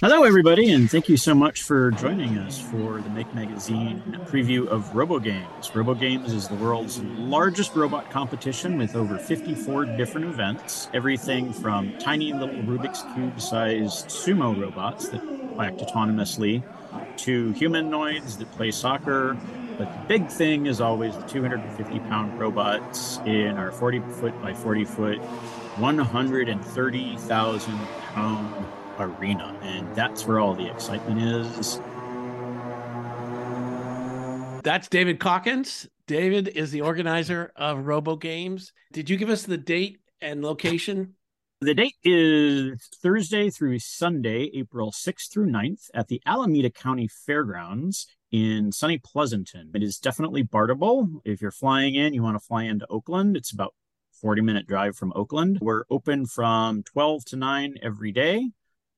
Hello, 0.00 0.22
everybody, 0.22 0.70
and 0.70 0.88
thank 0.88 1.08
you 1.08 1.16
so 1.16 1.34
much 1.34 1.62
for 1.62 1.90
joining 1.90 2.38
us 2.38 2.60
for 2.60 3.00
the 3.00 3.10
Make 3.10 3.34
Magazine 3.34 4.00
preview 4.26 4.64
of 4.68 4.84
RoboGames. 4.92 5.72
RoboGames 5.72 6.32
is 6.32 6.46
the 6.46 6.54
world's 6.54 7.02
largest 7.02 7.74
robot 7.74 8.08
competition 8.08 8.78
with 8.78 8.94
over 8.94 9.18
54 9.18 9.86
different 9.96 10.28
events. 10.28 10.88
Everything 10.94 11.52
from 11.52 11.98
tiny 11.98 12.32
little 12.32 12.54
Rubik's 12.62 13.02
Cube 13.12 13.40
sized 13.40 14.06
sumo 14.06 14.56
robots 14.56 15.08
that 15.08 15.20
act 15.58 15.78
autonomously 15.78 16.62
to 17.16 17.50
humanoids 17.54 18.36
that 18.36 18.52
play 18.52 18.70
soccer. 18.70 19.36
But 19.78 19.92
the 19.92 20.06
big 20.06 20.28
thing 20.28 20.66
is 20.66 20.80
always 20.80 21.16
the 21.16 21.22
250 21.22 21.98
pound 22.00 22.38
robots 22.38 23.18
in 23.26 23.56
our 23.56 23.72
40 23.72 23.98
foot 24.20 24.42
by 24.42 24.54
40 24.54 24.84
foot, 24.84 25.20
130,000 25.78 27.78
pound 28.14 28.66
arena. 28.98 29.56
And 29.62 29.94
that's 29.94 30.26
where 30.26 30.40
all 30.40 30.54
the 30.54 30.70
excitement 30.70 31.22
is. 31.22 31.80
That's 34.64 34.88
David 34.88 35.20
Calkins. 35.20 35.86
David 36.06 36.48
is 36.48 36.70
the 36.70 36.80
organizer 36.80 37.52
of 37.56 37.86
Robo 37.86 38.16
Games. 38.16 38.72
Did 38.92 39.08
you 39.08 39.16
give 39.16 39.30
us 39.30 39.42
the 39.42 39.56
date 39.56 40.00
and 40.20 40.42
location? 40.42 41.14
The 41.60 41.74
date 41.74 41.94
is 42.04 42.88
Thursday 43.02 43.50
through 43.50 43.80
Sunday, 43.80 44.50
April 44.54 44.92
6th 44.92 45.32
through 45.32 45.46
9th 45.46 45.90
at 45.92 46.08
the 46.08 46.22
Alameda 46.24 46.70
County 46.70 47.08
Fairgrounds 47.08 48.06
in 48.30 48.72
sunny 48.72 48.98
Pleasanton. 48.98 49.70
It 49.74 49.82
is 49.82 49.98
definitely 49.98 50.44
BARTable. 50.44 51.20
If 51.24 51.42
you're 51.42 51.50
flying 51.50 51.94
in, 51.94 52.14
you 52.14 52.22
want 52.22 52.36
to 52.36 52.46
fly 52.46 52.64
into 52.64 52.86
Oakland. 52.88 53.36
It's 53.36 53.52
about 53.52 53.74
40 54.20 54.42
minute 54.42 54.66
drive 54.66 54.96
from 54.96 55.12
Oakland. 55.14 55.58
We're 55.60 55.84
open 55.90 56.26
from 56.26 56.82
12 56.82 57.24
to 57.26 57.36
9 57.36 57.74
every 57.82 58.12
day. 58.12 58.50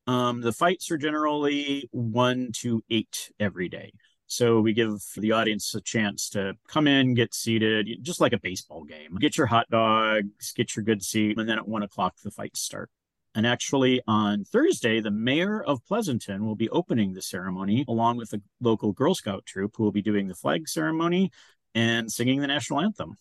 Um, 0.07 0.41
the 0.41 0.53
fights 0.53 0.91
are 0.91 0.99
generally 0.99 1.89
one 1.93 2.51
to 2.57 2.83
eight 2.91 3.31
every 3.39 3.69
day. 3.69 3.93
So 4.27 4.61
we 4.61 4.73
give 4.73 5.01
the 5.17 5.33
audience 5.33 5.75
a 5.75 5.81
chance 5.81 6.29
to 6.31 6.55
come 6.69 6.87
in, 6.87 7.15
get 7.15 7.35
seated, 7.35 7.99
just 8.03 8.21
like 8.21 8.33
a 8.33 8.39
baseball 8.39 8.85
game. 8.85 9.17
Get 9.21 9.37
your 9.37 9.47
hot 9.47 9.69
dogs, 9.71 10.53
get 10.53 10.77
your 10.77 10.85
good 10.85 11.03
seat, 11.03 11.37
and 11.37 11.49
then 11.49 11.59
at 11.59 11.69
one 11.69 11.83
o'clock 11.83 12.15
the 12.23 12.31
fights 12.31 12.61
start. 12.61 12.91
And 13.35 13.47
actually, 13.47 14.01
on 14.09 14.45
Thursday, 14.45 15.01
the 15.01 15.11
mayor 15.11 15.63
of 15.63 15.85
Pleasanton 15.87 16.45
will 16.45 16.57
be 16.57 16.69
opening 16.71 17.13
the 17.13 17.23
ceremony 17.23 17.85
along 17.87 18.17
with 18.17 18.31
the 18.31 18.43
local 18.61 18.93
Girl 18.93 19.15
Scout 19.15 19.47
troop 19.47 19.75
who 19.77 19.85
will 19.85 19.93
be 19.93 20.03
doing 20.03 20.27
the 20.27 20.35
flag 20.35 20.69
ceremony 20.69 21.31
and 21.75 22.11
singing 22.11 22.41
the 22.41 22.49
national 22.49 22.81
anthem. 22.81 23.17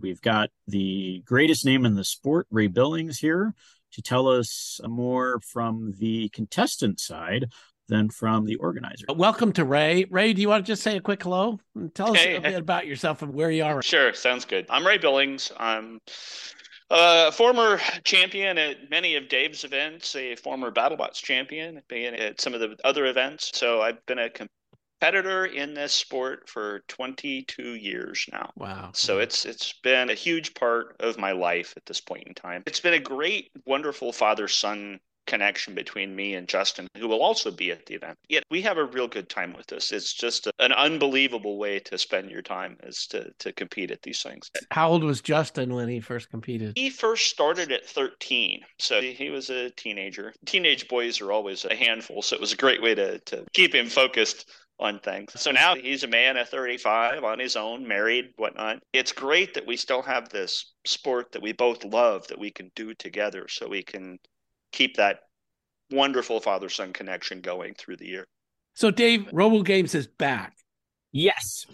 We've 0.00 0.20
got 0.20 0.50
the 0.66 1.22
greatest 1.26 1.64
name 1.64 1.84
in 1.84 1.94
the 1.94 2.04
sport, 2.04 2.46
Ray 2.50 2.68
Billings, 2.68 3.18
here 3.18 3.54
to 3.92 4.02
tell 4.02 4.28
us 4.28 4.80
more 4.86 5.40
from 5.40 5.94
the 5.98 6.28
contestant 6.30 7.00
side 7.00 7.46
than 7.88 8.08
from 8.08 8.46
the 8.46 8.56
organizer. 8.56 9.04
Uh, 9.08 9.14
welcome 9.14 9.52
to 9.52 9.64
Ray. 9.64 10.06
Ray, 10.10 10.32
do 10.32 10.40
you 10.40 10.48
want 10.48 10.64
to 10.64 10.72
just 10.72 10.82
say 10.82 10.96
a 10.96 11.00
quick 11.00 11.22
hello? 11.22 11.58
And 11.74 11.94
tell 11.94 12.12
us 12.12 12.18
hey, 12.18 12.36
a 12.36 12.40
bit 12.40 12.54
about 12.54 12.86
yourself 12.86 13.22
and 13.22 13.34
where 13.34 13.50
you 13.50 13.64
are. 13.64 13.82
Sure, 13.82 14.14
sounds 14.14 14.44
good. 14.44 14.64
I'm 14.70 14.86
Ray 14.86 14.98
Billings. 14.98 15.50
I'm 15.58 16.00
uh, 16.90 17.26
a 17.28 17.32
former 17.32 17.78
champion 18.04 18.58
at 18.58 18.90
many 18.90 19.16
of 19.16 19.28
Dave's 19.28 19.64
events, 19.64 20.14
a 20.16 20.36
former 20.36 20.70
BattleBots 20.70 21.22
champion, 21.22 21.82
being 21.88 22.14
at 22.14 22.40
some 22.40 22.54
of 22.54 22.60
the 22.60 22.76
other 22.84 23.06
events. 23.06 23.50
So 23.54 23.82
I've 23.82 24.04
been 24.06 24.20
a 24.20 24.30
competitor 25.00 25.46
in 25.46 25.74
this 25.74 25.92
sport 25.92 26.48
for 26.48 26.80
22 26.88 27.74
years 27.74 28.26
now. 28.32 28.50
Wow. 28.56 28.90
So 28.92 29.18
it's 29.18 29.46
it's 29.46 29.72
been 29.82 30.10
a 30.10 30.14
huge 30.14 30.54
part 30.54 30.96
of 31.00 31.18
my 31.18 31.32
life 31.32 31.72
at 31.76 31.86
this 31.86 32.00
point 32.00 32.24
in 32.26 32.34
time. 32.34 32.62
It's 32.66 32.80
been 32.80 32.94
a 32.94 33.00
great 33.00 33.50
wonderful 33.66 34.12
father-son 34.12 35.00
connection 35.26 35.74
between 35.74 36.16
me 36.16 36.34
and 36.34 36.48
Justin, 36.48 36.88
who 36.96 37.06
will 37.06 37.22
also 37.22 37.52
be 37.52 37.70
at 37.70 37.86
the 37.86 37.94
event. 37.94 38.18
Yet 38.28 38.42
we 38.50 38.62
have 38.62 38.78
a 38.78 38.84
real 38.84 39.06
good 39.06 39.28
time 39.28 39.54
with 39.56 39.66
this. 39.68 39.92
It's 39.92 40.12
just 40.12 40.48
a, 40.48 40.52
an 40.58 40.72
unbelievable 40.72 41.56
way 41.56 41.78
to 41.78 41.96
spend 41.96 42.30
your 42.30 42.42
time 42.42 42.76
is 42.82 43.06
to 43.08 43.30
to 43.38 43.52
compete 43.52 43.90
at 43.90 44.02
these 44.02 44.22
things. 44.22 44.50
How 44.70 44.90
old 44.90 45.02
was 45.02 45.22
Justin 45.22 45.74
when 45.74 45.88
he 45.88 46.00
first 46.00 46.30
competed? 46.30 46.72
He 46.76 46.90
first 46.90 47.30
started 47.30 47.72
at 47.72 47.86
13. 47.86 48.60
So 48.78 49.00
he 49.00 49.30
was 49.30 49.48
a 49.48 49.70
teenager. 49.70 50.34
Teenage 50.44 50.88
boys 50.88 51.22
are 51.22 51.32
always 51.32 51.64
a 51.64 51.74
handful, 51.74 52.20
so 52.20 52.34
it 52.36 52.40
was 52.40 52.52
a 52.52 52.56
great 52.56 52.82
way 52.82 52.94
to 52.94 53.18
to 53.20 53.46
keep 53.54 53.74
him 53.74 53.88
focused 53.88 54.46
on 54.80 54.98
things. 54.98 55.32
So 55.36 55.50
now 55.50 55.74
he's 55.76 56.02
a 56.02 56.08
man 56.08 56.36
at 56.36 56.48
35 56.48 57.22
on 57.22 57.38
his 57.38 57.54
own, 57.54 57.86
married, 57.86 58.32
whatnot. 58.36 58.78
It's 58.92 59.12
great 59.12 59.54
that 59.54 59.66
we 59.66 59.76
still 59.76 60.02
have 60.02 60.28
this 60.28 60.72
sport 60.86 61.32
that 61.32 61.42
we 61.42 61.52
both 61.52 61.84
love 61.84 62.26
that 62.28 62.38
we 62.38 62.50
can 62.50 62.70
do 62.74 62.94
together 62.94 63.46
so 63.48 63.68
we 63.68 63.82
can 63.82 64.18
keep 64.72 64.96
that 64.96 65.20
wonderful 65.90 66.40
father 66.40 66.68
son 66.68 66.92
connection 66.92 67.40
going 67.40 67.74
through 67.74 67.96
the 67.96 68.06
year. 68.06 68.26
So, 68.74 68.90
Dave, 68.90 69.28
Robo 69.32 69.62
Games 69.62 69.94
is 69.94 70.06
back. 70.06 70.56
Yes. 71.12 71.66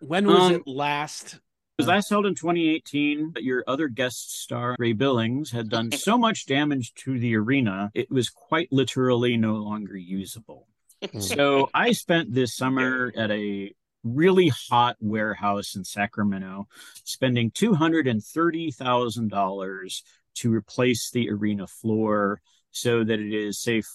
When 0.00 0.26
was 0.26 0.40
um, 0.40 0.54
it 0.54 0.62
last? 0.66 1.34
It 1.34 1.40
was 1.78 1.86
last 1.86 2.10
held 2.10 2.26
in 2.26 2.34
2018. 2.34 3.34
Your 3.36 3.64
other 3.66 3.88
guest 3.88 4.40
star, 4.42 4.76
Ray 4.78 4.92
Billings, 4.92 5.50
had 5.50 5.70
done 5.70 5.90
so 5.92 6.18
much 6.18 6.46
damage 6.46 6.92
to 6.94 7.18
the 7.18 7.34
arena, 7.36 7.90
it 7.94 8.10
was 8.10 8.28
quite 8.28 8.68
literally 8.70 9.36
no 9.36 9.54
longer 9.54 9.96
usable. 9.96 10.68
Mm. 11.02 11.22
so 11.22 11.68
I 11.74 11.92
spent 11.92 12.32
this 12.32 12.56
summer 12.56 13.12
at 13.16 13.30
a 13.30 13.74
really 14.04 14.50
hot 14.70 14.96
warehouse 15.00 15.76
in 15.76 15.84
Sacramento, 15.84 16.66
spending 17.04 17.50
$230,000 17.50 20.02
to 20.34 20.52
replace 20.52 21.10
the 21.10 21.30
arena 21.30 21.66
floor 21.66 22.40
so 22.70 23.04
that 23.04 23.20
it 23.20 23.34
is 23.34 23.60
safe 23.60 23.86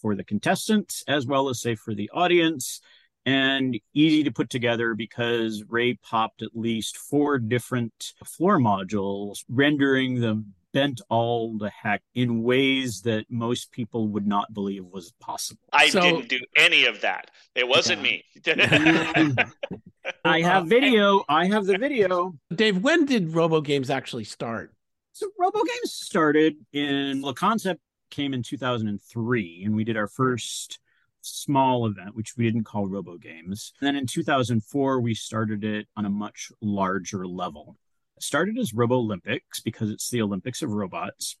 for 0.00 0.14
the 0.14 0.24
contestants 0.24 1.02
as 1.08 1.26
well 1.26 1.48
as 1.48 1.60
safe 1.60 1.80
for 1.80 1.94
the 1.94 2.08
audience 2.12 2.80
and 3.26 3.80
easy 3.92 4.22
to 4.24 4.30
put 4.30 4.48
together 4.48 4.94
because 4.94 5.64
Ray 5.68 5.94
popped 5.94 6.40
at 6.40 6.56
least 6.56 6.96
four 6.96 7.38
different 7.38 8.14
floor 8.24 8.58
modules, 8.58 9.44
rendering 9.50 10.20
them 10.20 10.54
bent 10.78 11.00
all 11.08 11.58
the 11.58 11.70
heck 11.70 12.02
in 12.14 12.42
ways 12.42 13.02
that 13.02 13.26
most 13.28 13.72
people 13.72 14.08
would 14.08 14.26
not 14.26 14.54
believe 14.54 14.84
was 14.84 15.12
possible. 15.20 15.60
I 15.72 15.88
so, 15.88 16.00
didn't 16.00 16.28
do 16.28 16.40
any 16.56 16.84
of 16.84 17.00
that. 17.00 17.30
It 17.54 17.66
wasn't 17.66 18.04
yeah. 18.04 19.12
me. 19.12 19.34
I 20.24 20.40
have 20.40 20.66
video. 20.66 21.24
I 21.28 21.46
have 21.46 21.66
the 21.66 21.78
video. 21.78 22.34
Dave, 22.54 22.78
when 22.78 23.06
did 23.06 23.34
Robo 23.34 23.60
Games 23.60 23.90
actually 23.90 24.24
start? 24.24 24.72
So 25.12 25.26
Robo 25.38 25.58
Games 25.64 25.92
started 25.92 26.54
in 26.72 27.20
the 27.22 27.32
concept 27.32 27.80
came 28.10 28.32
in 28.32 28.42
2003 28.42 29.62
and 29.64 29.74
we 29.74 29.84
did 29.84 29.96
our 29.96 30.06
first 30.06 30.78
small 31.22 31.86
event, 31.86 32.14
which 32.14 32.36
we 32.36 32.44
didn't 32.44 32.64
call 32.64 32.86
Robo 32.86 33.18
Games. 33.18 33.72
And 33.80 33.86
then 33.86 33.96
in 33.96 34.06
2004, 34.06 35.00
we 35.00 35.14
started 35.14 35.64
it 35.64 35.88
on 35.96 36.04
a 36.06 36.10
much 36.10 36.52
larger 36.62 37.26
level. 37.26 37.76
Started 38.22 38.58
as 38.58 38.74
Robo 38.74 38.96
Olympics 38.96 39.60
because 39.60 39.90
it's 39.90 40.10
the 40.10 40.22
Olympics 40.22 40.62
of 40.62 40.70
robots. 40.70 41.36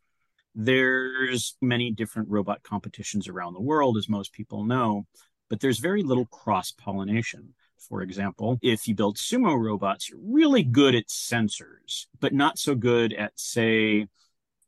There's 0.54 1.56
many 1.60 1.90
different 1.90 2.28
robot 2.28 2.62
competitions 2.62 3.28
around 3.28 3.54
the 3.54 3.60
world, 3.60 3.96
as 3.96 4.08
most 4.08 4.32
people 4.32 4.64
know, 4.64 5.06
but 5.48 5.60
there's 5.60 5.78
very 5.78 6.02
little 6.02 6.26
cross 6.26 6.72
pollination. 6.72 7.54
For 7.88 8.02
example, 8.02 8.58
if 8.60 8.88
you 8.88 8.94
build 8.94 9.16
sumo 9.16 9.58
robots, 9.58 10.10
you're 10.10 10.18
really 10.22 10.62
good 10.62 10.94
at 10.94 11.06
sensors, 11.08 12.06
but 12.20 12.34
not 12.34 12.58
so 12.58 12.74
good 12.74 13.12
at, 13.12 13.38
say, 13.38 14.08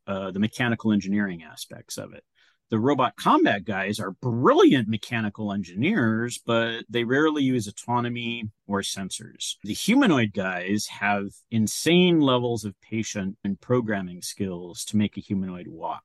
uh, 0.06 0.30
the 0.30 0.38
mechanical 0.38 0.92
engineering 0.92 1.42
aspects 1.42 1.98
of 1.98 2.12
it. 2.12 2.24
The 2.70 2.78
robot 2.78 3.16
combat 3.16 3.64
guys 3.64 3.98
are 3.98 4.12
brilliant 4.12 4.86
mechanical 4.86 5.52
engineers, 5.52 6.38
but 6.38 6.84
they 6.88 7.02
rarely 7.02 7.42
use 7.42 7.66
autonomy 7.66 8.48
or 8.68 8.82
sensors. 8.82 9.56
The 9.64 9.74
humanoid 9.74 10.32
guys 10.32 10.86
have 10.86 11.30
insane 11.50 12.20
levels 12.20 12.64
of 12.64 12.80
patient 12.80 13.36
and 13.42 13.60
programming 13.60 14.22
skills 14.22 14.84
to 14.84 14.96
make 14.96 15.16
a 15.16 15.20
humanoid 15.20 15.66
walk. 15.66 16.04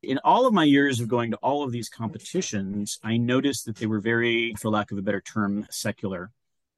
In 0.00 0.20
all 0.22 0.46
of 0.46 0.54
my 0.54 0.62
years 0.62 1.00
of 1.00 1.08
going 1.08 1.32
to 1.32 1.38
all 1.38 1.64
of 1.64 1.72
these 1.72 1.88
competitions, 1.88 3.00
I 3.02 3.16
noticed 3.16 3.66
that 3.66 3.74
they 3.74 3.86
were 3.86 4.00
very, 4.00 4.54
for 4.54 4.70
lack 4.70 4.92
of 4.92 4.98
a 4.98 5.02
better 5.02 5.20
term, 5.20 5.66
secular. 5.70 6.30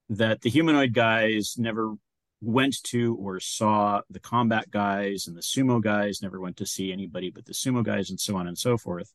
That 0.09 0.41
the 0.41 0.49
humanoid 0.49 0.95
guys 0.95 1.53
never 1.55 1.93
went 2.41 2.81
to 2.83 3.15
or 3.15 3.39
saw 3.39 4.01
the 4.09 4.19
combat 4.19 4.71
guys 4.71 5.27
and 5.27 5.35
the 5.35 5.41
sumo 5.41 5.81
guys, 5.81 6.21
never 6.21 6.39
went 6.39 6.57
to 6.57 6.65
see 6.65 6.91
anybody 6.91 7.29
but 7.29 7.45
the 7.45 7.53
sumo 7.53 7.83
guys, 7.83 8.09
and 8.09 8.19
so 8.19 8.35
on 8.35 8.47
and 8.47 8.57
so 8.57 8.77
forth. 8.77 9.11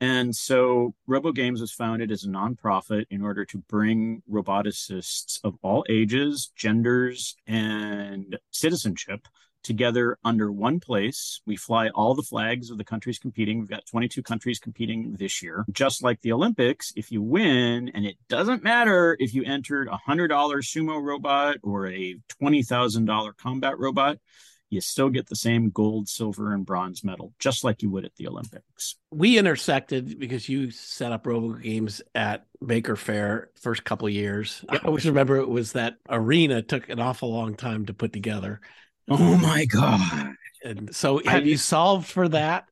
And 0.00 0.34
so 0.34 0.94
Robo 1.06 1.30
Games 1.30 1.60
was 1.60 1.72
founded 1.72 2.10
as 2.10 2.24
a 2.24 2.28
nonprofit 2.28 3.04
in 3.10 3.22
order 3.22 3.44
to 3.44 3.58
bring 3.58 4.20
roboticists 4.28 5.38
of 5.44 5.54
all 5.62 5.84
ages, 5.88 6.50
genders, 6.56 7.36
and 7.46 8.36
citizenship 8.50 9.28
together 9.62 10.18
under 10.24 10.50
one 10.50 10.80
place. 10.80 11.40
We 11.46 11.56
fly 11.56 11.88
all 11.88 12.14
the 12.14 12.22
flags 12.22 12.70
of 12.70 12.78
the 12.78 12.84
countries 12.84 13.18
competing. 13.18 13.58
We've 13.60 13.68
got 13.68 13.86
22 13.86 14.22
countries 14.22 14.58
competing 14.58 15.16
this 15.18 15.42
year. 15.42 15.64
Just 15.72 16.02
like 16.02 16.20
the 16.20 16.32
Olympics, 16.32 16.92
if 16.96 17.10
you 17.10 17.22
win, 17.22 17.90
and 17.94 18.04
it 18.04 18.16
doesn't 18.28 18.62
matter 18.62 19.16
if 19.18 19.34
you 19.34 19.44
entered 19.44 19.88
a 19.88 19.98
$100 20.08 20.28
sumo 20.28 21.02
robot 21.02 21.56
or 21.62 21.86
a 21.88 22.16
$20,000 22.40 23.36
combat 23.36 23.78
robot, 23.78 24.18
you 24.72 24.80
still 24.80 25.10
get 25.10 25.28
the 25.28 25.36
same 25.36 25.68
gold, 25.68 26.08
silver, 26.08 26.54
and 26.54 26.64
bronze 26.64 27.04
medal, 27.04 27.34
just 27.38 27.62
like 27.62 27.82
you 27.82 27.90
would 27.90 28.06
at 28.06 28.14
the 28.16 28.26
Olympics. 28.26 28.96
We 29.10 29.36
intersected 29.36 30.18
because 30.18 30.48
you 30.48 30.70
set 30.70 31.12
up 31.12 31.26
Robo 31.26 31.52
Games 31.58 32.00
at 32.14 32.46
Maker 32.58 32.96
Faire 32.96 33.50
first 33.60 33.84
couple 33.84 34.08
years. 34.08 34.64
Yep. 34.72 34.80
I 34.82 34.86
always 34.86 35.04
remember 35.04 35.36
it 35.36 35.48
was 35.48 35.72
that 35.72 35.98
arena 36.08 36.62
took 36.62 36.88
an 36.88 37.00
awful 37.00 37.30
long 37.30 37.54
time 37.54 37.84
to 37.86 37.94
put 37.94 38.14
together. 38.14 38.62
Oh 39.14 39.36
my 39.36 39.66
god! 39.66 40.34
And 40.64 40.94
so, 40.94 41.20
have 41.26 41.42
I, 41.42 41.44
you 41.44 41.56
solved 41.56 42.08
for 42.08 42.28
that? 42.28 42.64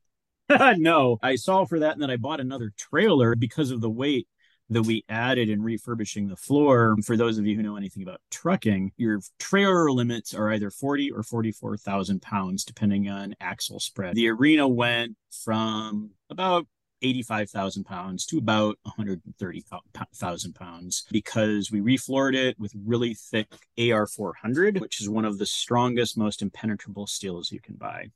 no, 0.77 1.17
I 1.21 1.35
solved 1.35 1.69
for 1.69 1.79
that, 1.79 1.93
and 1.93 2.01
then 2.01 2.09
I 2.09 2.17
bought 2.17 2.39
another 2.39 2.73
trailer 2.77 3.35
because 3.35 3.71
of 3.71 3.81
the 3.81 3.89
weight 3.89 4.27
that 4.69 4.83
we 4.83 5.03
added 5.09 5.49
in 5.49 5.61
refurbishing 5.61 6.27
the 6.27 6.35
floor. 6.35 6.95
For 7.05 7.17
those 7.17 7.37
of 7.37 7.45
you 7.45 7.55
who 7.55 7.61
know 7.61 7.75
anything 7.75 8.03
about 8.03 8.21
trucking, 8.31 8.93
your 8.97 9.19
trailer 9.37 9.91
limits 9.91 10.33
are 10.33 10.51
either 10.51 10.71
40 10.71 11.11
or 11.11 11.23
44,000 11.23 12.21
pounds, 12.21 12.63
depending 12.63 13.09
on 13.09 13.35
axle 13.39 13.79
spread. 13.79 14.15
The 14.15 14.29
arena 14.29 14.67
went 14.67 15.17
from 15.29 16.11
about 16.29 16.67
85,000 17.01 17.83
pounds 17.83 18.25
to 18.27 18.37
about 18.37 18.77
130,000 18.83 20.55
pounds 20.55 21.05
because 21.11 21.71
we 21.71 21.81
refloored 21.81 22.35
it 22.35 22.59
with 22.59 22.73
really 22.85 23.13
thick 23.13 23.47
AR400, 23.77 24.79
which 24.79 25.01
is 25.01 25.09
one 25.09 25.25
of 25.25 25.37
the 25.37 25.45
strongest, 25.45 26.17
most 26.17 26.41
impenetrable 26.41 27.07
steels 27.07 27.51
you 27.51 27.59
can 27.59 27.75
buy. 27.75 28.11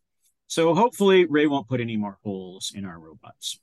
So 0.47 0.75
hopefully, 0.75 1.25
Ray 1.25 1.47
won't 1.47 1.67
put 1.67 1.81
any 1.81 1.97
more 1.97 2.19
holes 2.23 2.71
in 2.75 2.85
our 2.85 2.99
robots. 2.99 3.59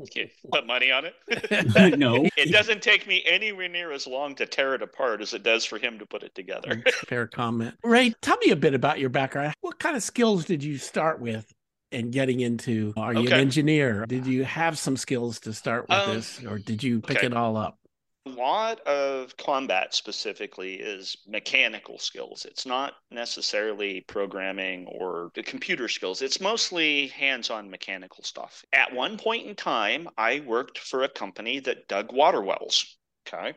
Okay. 0.00 0.30
Put 0.52 0.66
money 0.66 0.90
on 0.90 1.04
it? 1.04 1.98
no. 1.98 2.28
It 2.36 2.52
doesn't 2.52 2.82
take 2.82 3.06
me 3.06 3.22
anywhere 3.26 3.68
near 3.68 3.92
as 3.92 4.06
long 4.06 4.34
to 4.36 4.46
tear 4.46 4.74
it 4.74 4.82
apart 4.82 5.20
as 5.20 5.34
it 5.34 5.42
does 5.42 5.64
for 5.64 5.78
him 5.78 5.98
to 5.98 6.06
put 6.06 6.22
it 6.22 6.34
together. 6.34 6.82
Fair 7.06 7.26
comment. 7.26 7.74
Ray, 7.82 8.14
tell 8.20 8.36
me 8.38 8.50
a 8.50 8.56
bit 8.56 8.74
about 8.74 8.98
your 8.98 9.08
background. 9.08 9.54
What 9.60 9.78
kind 9.78 9.96
of 9.96 10.02
skills 10.02 10.44
did 10.44 10.62
you 10.62 10.78
start 10.78 11.20
with 11.20 11.52
in 11.94 12.10
getting 12.10 12.40
into? 12.40 12.92
Are 12.96 13.14
you 13.14 13.20
okay. 13.20 13.34
an 13.34 13.40
engineer? 13.40 14.04
Did 14.06 14.26
you 14.26 14.44
have 14.44 14.78
some 14.78 14.96
skills 14.96 15.40
to 15.40 15.52
start 15.52 15.88
with 15.88 15.98
um, 15.98 16.14
this, 16.14 16.44
or 16.44 16.58
did 16.58 16.82
you 16.82 17.00
pick 17.00 17.18
okay. 17.18 17.26
it 17.26 17.34
all 17.34 17.56
up? 17.56 17.78
A 18.26 18.30
lot 18.30 18.80
of 18.80 19.36
combat 19.36 19.94
specifically 19.94 20.74
is 20.74 21.16
mechanical 21.26 21.98
skills. 21.98 22.46
It's 22.46 22.64
not 22.64 22.94
necessarily 23.10 24.00
programming 24.00 24.86
or 24.86 25.30
the 25.34 25.42
computer 25.42 25.88
skills. 25.88 26.22
It's 26.22 26.40
mostly 26.40 27.08
hands 27.08 27.50
on 27.50 27.70
mechanical 27.70 28.24
stuff. 28.24 28.64
At 28.72 28.94
one 28.94 29.18
point 29.18 29.46
in 29.46 29.54
time, 29.54 30.08
I 30.16 30.40
worked 30.40 30.78
for 30.78 31.02
a 31.02 31.08
company 31.08 31.60
that 31.60 31.86
dug 31.86 32.12
water 32.12 32.40
wells. 32.40 32.96
Okay. 33.28 33.52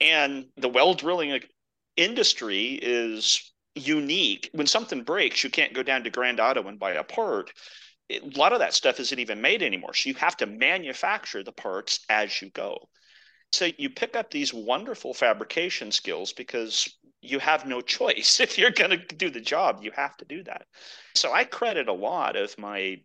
And 0.00 0.46
the 0.56 0.70
well 0.70 0.94
drilling 0.94 1.38
industry 1.96 2.78
is 2.80 3.52
unique. 3.74 4.50
When 4.52 4.66
something 4.66 5.02
breaks, 5.02 5.44
you 5.44 5.50
can't 5.50 5.74
go 5.74 5.82
down 5.82 6.04
to 6.04 6.10
Grand 6.10 6.40
Auto 6.40 6.66
and 6.68 6.78
buy 6.78 6.92
a 6.92 7.04
part. 7.04 7.52
a 8.10 8.20
lot 8.36 8.52
of 8.52 8.58
that 8.58 8.74
stuff 8.74 9.00
isn't 9.00 9.18
even 9.18 9.40
made 9.40 9.62
anymore. 9.62 9.94
So 9.94 10.08
you 10.08 10.14
have 10.16 10.36
to 10.38 10.46
manufacture 10.46 11.42
the 11.42 11.52
parts 11.52 12.00
as 12.08 12.42
you 12.42 12.50
go. 12.50 12.88
So 13.52 13.70
you 13.78 13.88
pick 13.88 14.16
up 14.16 14.30
these 14.30 14.52
wonderful 14.52 15.14
fabrication 15.14 15.92
skills 15.92 16.32
because 16.32 16.88
you 17.22 17.38
have 17.38 17.66
no 17.66 17.80
choice. 17.80 18.40
If 18.44 18.58
you're 18.58 18.70
going 18.70 18.90
to 18.90 18.98
do 18.98 19.30
the 19.30 19.40
job, 19.40 19.80
you 19.82 19.90
have 19.92 20.16
to 20.18 20.24
do 20.24 20.42
that. 20.44 20.66
So 21.14 21.32
I 21.32 21.44
credit 21.44 21.88
a 21.88 21.92
lot 21.92 22.36
of 22.36 22.56
my 22.58 23.00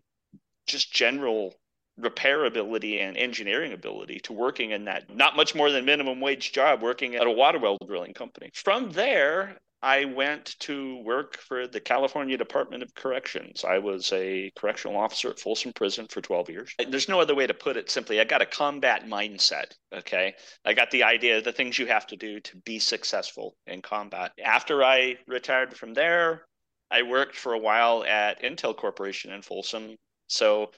just 0.67 0.91
general 0.93 1.55
repairability 1.99 2.99
and 2.99 3.17
engineering 3.17 3.73
ability 3.73 4.19
to 4.21 4.33
working 4.33 4.71
in 4.71 4.85
that 4.85 5.13
not 5.13 5.35
much 5.35 5.53
more 5.53 5.69
than 5.69 5.85
minimum 5.85 6.21
wage 6.21 6.53
job 6.53 6.81
working 6.81 7.15
at 7.15 7.27
a 7.27 7.31
water 7.31 7.59
well 7.59 7.77
drilling 7.85 8.13
company. 8.13 8.49
From 8.53 8.91
there, 8.91 9.57
I 9.81 10.05
went 10.05 10.57
to 10.59 10.97
work 11.03 11.37
for 11.37 11.65
the 11.65 11.79
California 11.79 12.37
Department 12.37 12.83
of 12.83 12.93
Corrections. 12.95 13.63
I 13.63 13.77
was 13.77 14.11
a 14.11 14.51
correctional 14.57 14.97
officer 14.97 15.29
at 15.29 15.39
Folsom 15.39 15.71
Prison 15.73 16.07
for 16.09 16.19
12 16.19 16.49
years. 16.49 16.75
There's 16.89 17.07
no 17.07 17.21
other 17.21 17.35
way 17.35 17.47
to 17.47 17.53
put 17.53 17.77
it 17.77 17.89
simply. 17.89 18.19
I 18.19 18.25
got 18.25 18.41
a 18.41 18.45
combat 18.45 19.05
mindset. 19.05 19.71
Okay. 19.93 20.35
I 20.65 20.73
got 20.73 20.91
the 20.91 21.03
idea 21.03 21.37
of 21.37 21.45
the 21.45 21.53
things 21.53 21.79
you 21.79 21.87
have 21.87 22.07
to 22.07 22.17
do 22.17 22.41
to 22.41 22.57
be 22.57 22.79
successful 22.79 23.55
in 23.67 23.81
combat. 23.81 24.33
After 24.43 24.83
I 24.83 25.17
retired 25.27 25.77
from 25.77 25.93
there, 25.93 26.45
I 26.91 27.03
worked 27.03 27.35
for 27.35 27.53
a 27.53 27.59
while 27.59 28.03
at 28.03 28.41
Intel 28.43 28.75
Corporation 28.75 29.31
in 29.31 29.41
Folsom. 29.41 29.95
So 30.27 30.71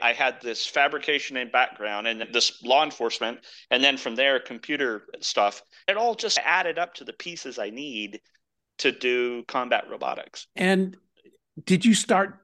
I 0.00 0.12
had 0.12 0.40
this 0.42 0.66
fabrication 0.66 1.36
and 1.36 1.50
background 1.50 2.06
and 2.06 2.26
this 2.32 2.62
law 2.62 2.84
enforcement, 2.84 3.38
and 3.70 3.82
then 3.82 3.96
from 3.96 4.14
there, 4.14 4.38
computer 4.38 5.04
stuff. 5.20 5.62
It 5.88 5.96
all 5.96 6.14
just 6.14 6.38
added 6.44 6.78
up 6.78 6.94
to 6.94 7.04
the 7.04 7.12
pieces 7.12 7.58
I 7.58 7.70
need 7.70 8.20
to 8.78 8.92
do 8.92 9.42
combat 9.44 9.84
robotics. 9.90 10.46
And 10.54 10.96
did 11.64 11.84
you 11.84 11.94
start 11.94 12.40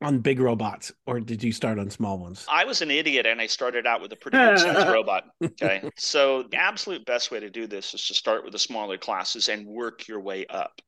on 0.00 0.20
big 0.20 0.38
robots 0.38 0.92
or 1.06 1.20
did 1.20 1.42
you 1.42 1.52
start 1.52 1.78
on 1.78 1.90
small 1.90 2.18
ones? 2.18 2.46
I 2.48 2.64
was 2.64 2.82
an 2.82 2.90
idiot 2.90 3.26
and 3.26 3.40
I 3.40 3.46
started 3.46 3.86
out 3.86 4.00
with 4.00 4.12
a 4.12 4.16
pretty 4.16 4.36
good 4.36 4.58
sized 4.58 4.88
robot. 4.92 5.24
Okay. 5.42 5.88
So 5.96 6.44
the 6.44 6.56
absolute 6.56 7.04
best 7.04 7.30
way 7.30 7.40
to 7.40 7.50
do 7.50 7.66
this 7.66 7.94
is 7.94 8.06
to 8.06 8.14
start 8.14 8.44
with 8.44 8.52
the 8.52 8.58
smaller 8.58 8.98
classes 8.98 9.48
and 9.48 9.66
work 9.66 10.06
your 10.06 10.20
way 10.20 10.46
up. 10.46 10.80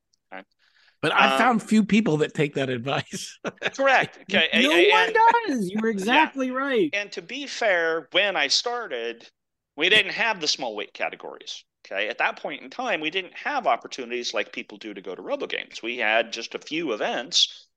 But 1.02 1.12
I 1.12 1.32
um, 1.32 1.38
found 1.38 1.62
few 1.62 1.85
people 1.85 2.19
that 2.19 2.35
take 2.35 2.55
that 2.55 2.69
advice. 2.69 3.38
correct. 3.76 4.19
Okay. 4.23 4.49
No 4.62 4.73
and, 4.73 5.14
one 5.14 5.23
does. 5.49 5.70
You're 5.70 5.88
exactly 5.91 6.49
yeah. 6.49 6.55
right. 6.55 6.91
And 6.93 7.11
to 7.12 7.23
be 7.23 7.47
fair, 7.47 8.08
when 8.12 8.37
I 8.37 8.49
started, 8.49 9.29
we 9.76 9.88
didn't 9.88 10.12
have 10.12 10.41
the 10.41 10.49
small 10.49 10.76
weight 10.76 10.93
categories. 10.93 11.64
Okay, 11.87 12.08
at 12.08 12.19
that 12.19 12.41
point 12.41 12.62
in 12.62 12.69
time, 12.69 13.00
we 13.00 13.08
didn't 13.08 13.32
have 13.35 13.67
opportunities 13.67 14.35
like 14.35 14.52
people 14.52 14.76
do 14.76 14.93
to 14.93 15.00
go 15.00 15.14
to 15.14 15.23
RoboGames. 15.23 15.82
We 15.82 15.97
had 15.97 16.31
just 16.32 16.55
a 16.55 16.58
few 16.58 16.93
events. 16.93 17.69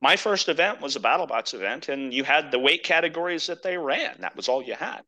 My 0.00 0.14
first 0.14 0.48
event 0.48 0.80
was 0.80 0.94
a 0.94 1.00
BattleBots 1.00 1.54
event, 1.54 1.88
and 1.88 2.14
you 2.14 2.22
had 2.22 2.52
the 2.52 2.60
weight 2.60 2.84
categories 2.84 3.48
that 3.48 3.64
they 3.64 3.76
ran. 3.76 4.20
That 4.20 4.36
was 4.36 4.48
all 4.48 4.62
you 4.62 4.74
had. 4.74 5.02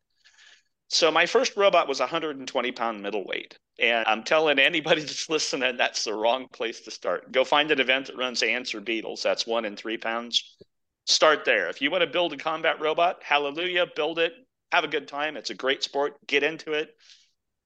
So 0.91 1.09
my 1.09 1.25
first 1.25 1.55
robot 1.55 1.87
was 1.87 2.01
120 2.01 2.71
pound 2.73 3.01
middleweight. 3.01 3.57
And 3.79 4.05
I'm 4.07 4.23
telling 4.23 4.59
anybody 4.59 5.01
that's 5.05 5.29
listening, 5.29 5.77
that's 5.77 6.03
the 6.03 6.13
wrong 6.13 6.47
place 6.51 6.81
to 6.81 6.91
start. 6.91 7.31
Go 7.31 7.45
find 7.45 7.71
an 7.71 7.79
event 7.79 8.07
that 8.07 8.17
runs 8.17 8.43
ants 8.43 8.75
or 8.75 8.81
beetles. 8.81 9.23
That's 9.23 9.47
one 9.47 9.65
and 9.65 9.77
three 9.77 9.97
pounds. 9.97 10.57
Start 11.05 11.45
there. 11.45 11.69
If 11.69 11.81
you 11.81 11.89
want 11.89 12.01
to 12.01 12.07
build 12.07 12.33
a 12.33 12.37
combat 12.37 12.79
robot, 12.81 13.19
hallelujah, 13.23 13.87
build 13.95 14.19
it. 14.19 14.33
Have 14.71 14.83
a 14.83 14.89
good 14.89 15.07
time. 15.07 15.37
It's 15.37 15.49
a 15.49 15.55
great 15.55 15.81
sport. 15.81 16.15
Get 16.27 16.43
into 16.43 16.73
it 16.73 16.95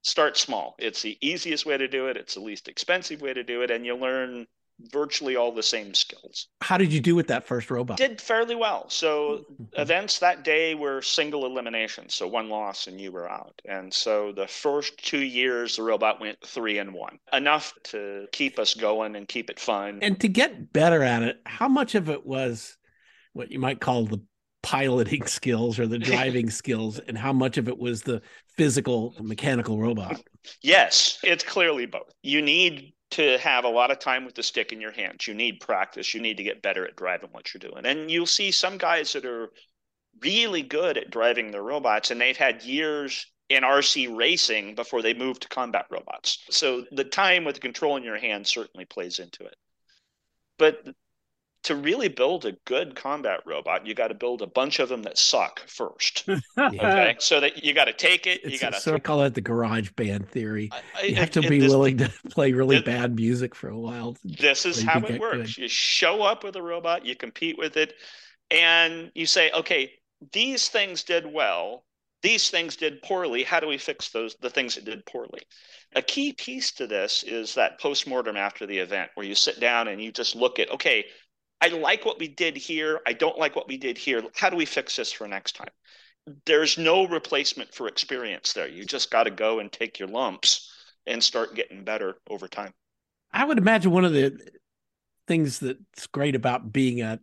start 0.05 0.37
small. 0.37 0.75
It's 0.77 1.01
the 1.01 1.17
easiest 1.19 1.65
way 1.65 1.77
to 1.77 1.87
do 1.87 2.07
it. 2.07 2.15
It's 2.15 2.35
the 2.35 2.39
least 2.39 2.67
expensive 2.67 3.21
way 3.21 3.33
to 3.33 3.43
do 3.43 3.63
it, 3.63 3.71
and 3.71 3.83
you 3.83 3.95
learn 3.95 4.45
virtually 4.91 5.35
all 5.35 5.51
the 5.51 5.63
same 5.63 5.93
skills. 5.93 6.47
How 6.61 6.77
did 6.77 6.91
you 6.91 6.99
do 6.99 7.15
with 7.15 7.27
that 7.27 7.45
first 7.45 7.71
robot? 7.71 7.97
Did 7.97 8.19
fairly 8.19 8.55
well. 8.55 8.89
So 8.89 9.45
mm-hmm. 9.51 9.81
events 9.81 10.19
that 10.19 10.43
day 10.43 10.75
were 10.75 11.01
single 11.01 11.45
elimination, 11.45 12.09
so 12.09 12.27
one 12.27 12.49
loss 12.49 12.87
and 12.87 12.99
you 12.99 13.11
were 13.11 13.29
out. 13.29 13.61
And 13.65 13.93
so 13.93 14.31
the 14.31 14.47
first 14.47 14.97
two 14.97 15.21
years 15.21 15.77
the 15.77 15.83
robot 15.83 16.19
went 16.19 16.37
three 16.45 16.77
and 16.77 16.93
one, 16.93 17.19
enough 17.31 17.73
to 17.85 18.27
keep 18.31 18.59
us 18.59 18.73
going 18.73 19.15
and 19.15 19.27
keep 19.27 19.49
it 19.49 19.59
fun. 19.59 19.99
And 20.01 20.19
to 20.21 20.27
get 20.27 20.73
better 20.73 21.03
at 21.03 21.23
it, 21.23 21.41
how 21.45 21.67
much 21.67 21.95
of 21.95 22.09
it 22.09 22.25
was 22.25 22.77
what 23.33 23.51
you 23.51 23.59
might 23.59 23.79
call 23.79 24.05
the 24.05 24.21
piloting 24.65 25.25
skills 25.27 25.79
or 25.79 25.87
the 25.87 25.99
driving 25.99 26.49
skills 26.49 26.99
and 26.99 27.17
how 27.17 27.31
much 27.31 27.57
of 27.57 27.67
it 27.67 27.77
was 27.77 28.01
the 28.01 28.21
physical 28.57 29.13
mechanical 29.19 29.77
robot 29.77 30.21
yes 30.61 31.19
it's 31.23 31.43
clearly 31.43 31.85
both 31.85 32.09
you 32.23 32.41
need 32.41 32.93
to 33.11 33.37
have 33.37 33.65
a 33.65 33.69
lot 33.69 33.91
of 33.91 33.99
time 33.99 34.25
with 34.25 34.35
the 34.35 34.43
stick 34.43 34.71
in 34.71 34.81
your 34.81 34.91
hands 34.91 35.27
you 35.27 35.33
need 35.33 35.59
practice 35.59 36.13
you 36.13 36.21
need 36.21 36.37
to 36.37 36.43
get 36.43 36.61
better 36.61 36.85
at 36.85 36.95
driving 36.95 37.29
what 37.31 37.53
you're 37.53 37.69
doing 37.69 37.85
and 37.85 38.09
you'll 38.09 38.25
see 38.25 38.51
some 38.51 38.77
guys 38.77 39.13
that 39.13 39.25
are 39.25 39.51
really 40.21 40.61
good 40.61 40.97
at 40.97 41.09
driving 41.09 41.51
their 41.51 41.63
robots 41.63 42.11
and 42.11 42.19
they've 42.19 42.37
had 42.37 42.63
years 42.63 43.25
in 43.49 43.63
RC 43.63 44.15
racing 44.15 44.75
before 44.75 45.01
they 45.01 45.13
move 45.13 45.39
to 45.39 45.47
combat 45.47 45.85
robots. 45.89 46.39
So 46.49 46.85
the 46.91 47.03
time 47.03 47.43
with 47.43 47.55
the 47.55 47.61
control 47.61 47.95
in 47.95 48.03
your 48.03 48.17
hand 48.17 48.47
certainly 48.47 48.85
plays 48.85 49.19
into 49.19 49.45
it. 49.45 49.55
But 50.57 50.87
to 51.65 51.75
really 51.75 52.07
build 52.07 52.45
a 52.45 52.51
good 52.65 52.95
combat 52.95 53.41
robot, 53.43 53.87
you 53.87 53.95
got 53.95 54.09
to 54.09 54.13
build 54.13 54.43
a 54.43 54.47
bunch 54.47 54.79
of 54.79 54.87
them 54.87 55.01
that 55.01 55.17
suck 55.17 55.67
first. 55.67 56.27
okay, 56.59 57.15
so 57.17 57.39
that 57.39 57.63
you 57.63 57.73
got 57.73 57.85
to 57.85 57.93
take 57.93 58.27
it. 58.27 58.41
It's 58.43 58.53
you 58.53 58.59
got 58.59 58.73
to 58.73 58.79
so 58.79 58.99
call 58.99 59.23
it 59.23 59.33
the 59.33 59.41
garage 59.41 59.89
band 59.91 60.29
theory. 60.29 60.69
I, 60.95 61.05
you 61.05 61.15
have 61.15 61.31
to 61.31 61.41
be 61.41 61.59
this, 61.59 61.71
willing 61.71 61.97
to 61.97 62.11
play 62.29 62.53
really 62.53 62.77
this, 62.77 62.85
bad 62.85 63.15
music 63.15 63.55
for 63.55 63.69
a 63.69 63.77
while. 63.77 64.15
This 64.23 64.65
is 64.65 64.83
how 64.83 64.99
it 64.99 65.19
works. 65.19 65.55
Good. 65.55 65.63
You 65.63 65.67
show 65.67 66.21
up 66.21 66.43
with 66.43 66.55
a 66.55 66.61
robot, 66.61 67.03
you 67.03 67.15
compete 67.15 67.57
with 67.57 67.77
it, 67.77 67.93
and 68.51 69.11
you 69.15 69.25
say, 69.25 69.51
okay, 69.51 69.91
these 70.33 70.69
things 70.69 71.03
did 71.03 71.25
well. 71.25 71.83
These 72.21 72.49
things 72.49 72.75
did 72.75 73.01
poorly. 73.01 73.43
How 73.43 73.59
do 73.59 73.67
we 73.67 73.77
fix 73.77 74.09
those 74.09 74.35
the 74.39 74.49
things 74.49 74.75
that 74.75 74.85
did 74.85 75.05
poorly? 75.05 75.41
A 75.95 76.01
key 76.01 76.33
piece 76.33 76.71
to 76.73 76.85
this 76.87 77.23
is 77.23 77.55
that 77.55 77.79
post-mortem 77.79 78.35
after 78.35 78.65
the 78.65 78.77
event 78.77 79.11
where 79.15 79.25
you 79.25 79.35
sit 79.35 79.59
down 79.59 79.87
and 79.87 80.01
you 80.01 80.11
just 80.11 80.35
look 80.35 80.59
at, 80.59 80.69
okay, 80.71 81.05
I 81.65 81.69
like 81.69 82.05
what 82.05 82.19
we 82.19 82.27
did 82.27 82.55
here. 82.55 83.01
I 83.07 83.13
don't 83.13 83.39
like 83.39 83.55
what 83.55 83.67
we 83.67 83.75
did 83.77 83.97
here. 83.97 84.21
How 84.35 84.51
do 84.51 84.55
we 84.55 84.65
fix 84.65 84.95
this 84.95 85.11
for 85.11 85.27
next 85.27 85.55
time? 85.55 85.69
There's 86.45 86.77
no 86.77 87.07
replacement 87.07 87.73
for 87.73 87.87
experience 87.87 88.53
there. 88.53 88.67
You 88.67 88.85
just 88.85 89.09
got 89.09 89.23
to 89.23 89.31
go 89.31 89.59
and 89.59 89.71
take 89.71 89.97
your 89.97 90.07
lumps 90.07 90.71
and 91.07 91.23
start 91.23 91.55
getting 91.55 91.83
better 91.83 92.17
over 92.29 92.47
time. 92.47 92.71
I 93.33 93.45
would 93.45 93.57
imagine 93.57 93.91
one 93.91 94.05
of 94.05 94.13
the 94.13 94.37
things 95.27 95.57
that's 95.57 96.05
great 96.07 96.35
about 96.35 96.71
being 96.71 97.01
at 97.01 97.19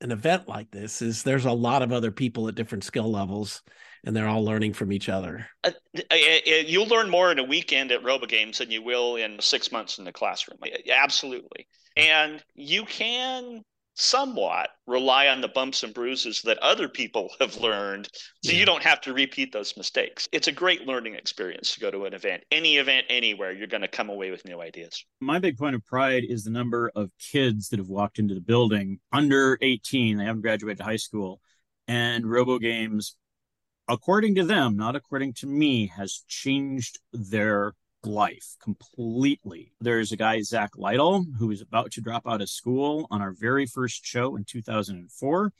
an 0.00 0.10
event 0.10 0.48
like 0.48 0.72
this 0.72 1.00
is 1.00 1.22
there's 1.22 1.44
a 1.44 1.52
lot 1.52 1.82
of 1.82 1.92
other 1.92 2.10
people 2.10 2.48
at 2.48 2.56
different 2.56 2.82
skill 2.82 3.10
levels 3.10 3.62
and 4.02 4.14
they're 4.14 4.26
all 4.26 4.44
learning 4.44 4.72
from 4.72 4.92
each 4.92 5.08
other. 5.08 5.46
Uh, 5.62 5.70
uh, 5.96 6.00
uh 6.10 6.16
you'll 6.66 6.88
learn 6.88 7.08
more 7.08 7.30
in 7.30 7.38
a 7.38 7.44
weekend 7.44 7.92
at 7.92 8.02
RoboGames 8.02 8.58
than 8.58 8.72
you 8.72 8.82
will 8.82 9.14
in 9.16 9.40
six 9.40 9.70
months 9.70 9.98
in 9.98 10.04
the 10.04 10.12
classroom. 10.12 10.58
Absolutely. 10.90 11.68
And 11.96 12.42
you 12.56 12.84
can 12.84 13.62
somewhat 13.94 14.70
rely 14.86 15.28
on 15.28 15.40
the 15.40 15.48
bumps 15.48 15.82
and 15.84 15.94
bruises 15.94 16.42
that 16.42 16.58
other 16.58 16.88
people 16.88 17.30
have 17.40 17.56
learned 17.56 18.08
so 18.42 18.52
yeah. 18.52 18.58
you 18.58 18.66
don't 18.66 18.82
have 18.82 19.00
to 19.00 19.12
repeat 19.12 19.52
those 19.52 19.76
mistakes 19.76 20.28
it's 20.32 20.48
a 20.48 20.52
great 20.52 20.86
learning 20.86 21.14
experience 21.14 21.72
to 21.72 21.80
go 21.80 21.90
to 21.90 22.04
an 22.04 22.12
event 22.12 22.42
any 22.50 22.76
event 22.76 23.06
anywhere 23.08 23.52
you're 23.52 23.66
going 23.66 23.80
to 23.80 23.88
come 23.88 24.10
away 24.10 24.30
with 24.30 24.44
new 24.44 24.60
ideas 24.60 25.04
my 25.20 25.38
big 25.38 25.56
point 25.56 25.76
of 25.76 25.84
pride 25.84 26.24
is 26.28 26.44
the 26.44 26.50
number 26.50 26.90
of 26.96 27.10
kids 27.18 27.68
that 27.68 27.78
have 27.78 27.88
walked 27.88 28.18
into 28.18 28.34
the 28.34 28.40
building 28.40 28.98
under 29.12 29.56
18 29.62 30.16
they 30.16 30.24
haven't 30.24 30.42
graduated 30.42 30.80
high 30.80 30.96
school 30.96 31.40
and 31.86 32.28
robo 32.28 32.58
games 32.58 33.16
according 33.88 34.34
to 34.34 34.44
them 34.44 34.76
not 34.76 34.96
according 34.96 35.32
to 35.32 35.46
me 35.46 35.86
has 35.86 36.24
changed 36.26 36.98
their 37.12 37.74
life 38.06 38.56
completely. 38.62 39.72
There's 39.80 40.12
a 40.12 40.16
guy, 40.16 40.40
Zach 40.42 40.70
Lytle, 40.76 41.24
who 41.38 41.48
was 41.48 41.60
about 41.60 41.92
to 41.92 42.00
drop 42.00 42.22
out 42.26 42.42
of 42.42 42.48
school 42.48 43.06
on 43.10 43.20
our 43.20 43.32
very 43.32 43.66
first 43.66 44.04
show 44.04 44.36
in 44.36 44.44
2004. 44.44 45.52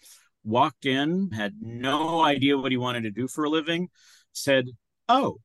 Walked 0.44 0.86
in, 0.86 1.30
had 1.32 1.54
no 1.60 2.22
idea 2.22 2.58
what 2.58 2.72
he 2.72 2.76
wanted 2.76 3.04
to 3.04 3.10
do 3.10 3.28
for 3.28 3.44
a 3.44 3.50
living, 3.50 3.88
said, 4.32 4.66
Oh, 5.08 5.38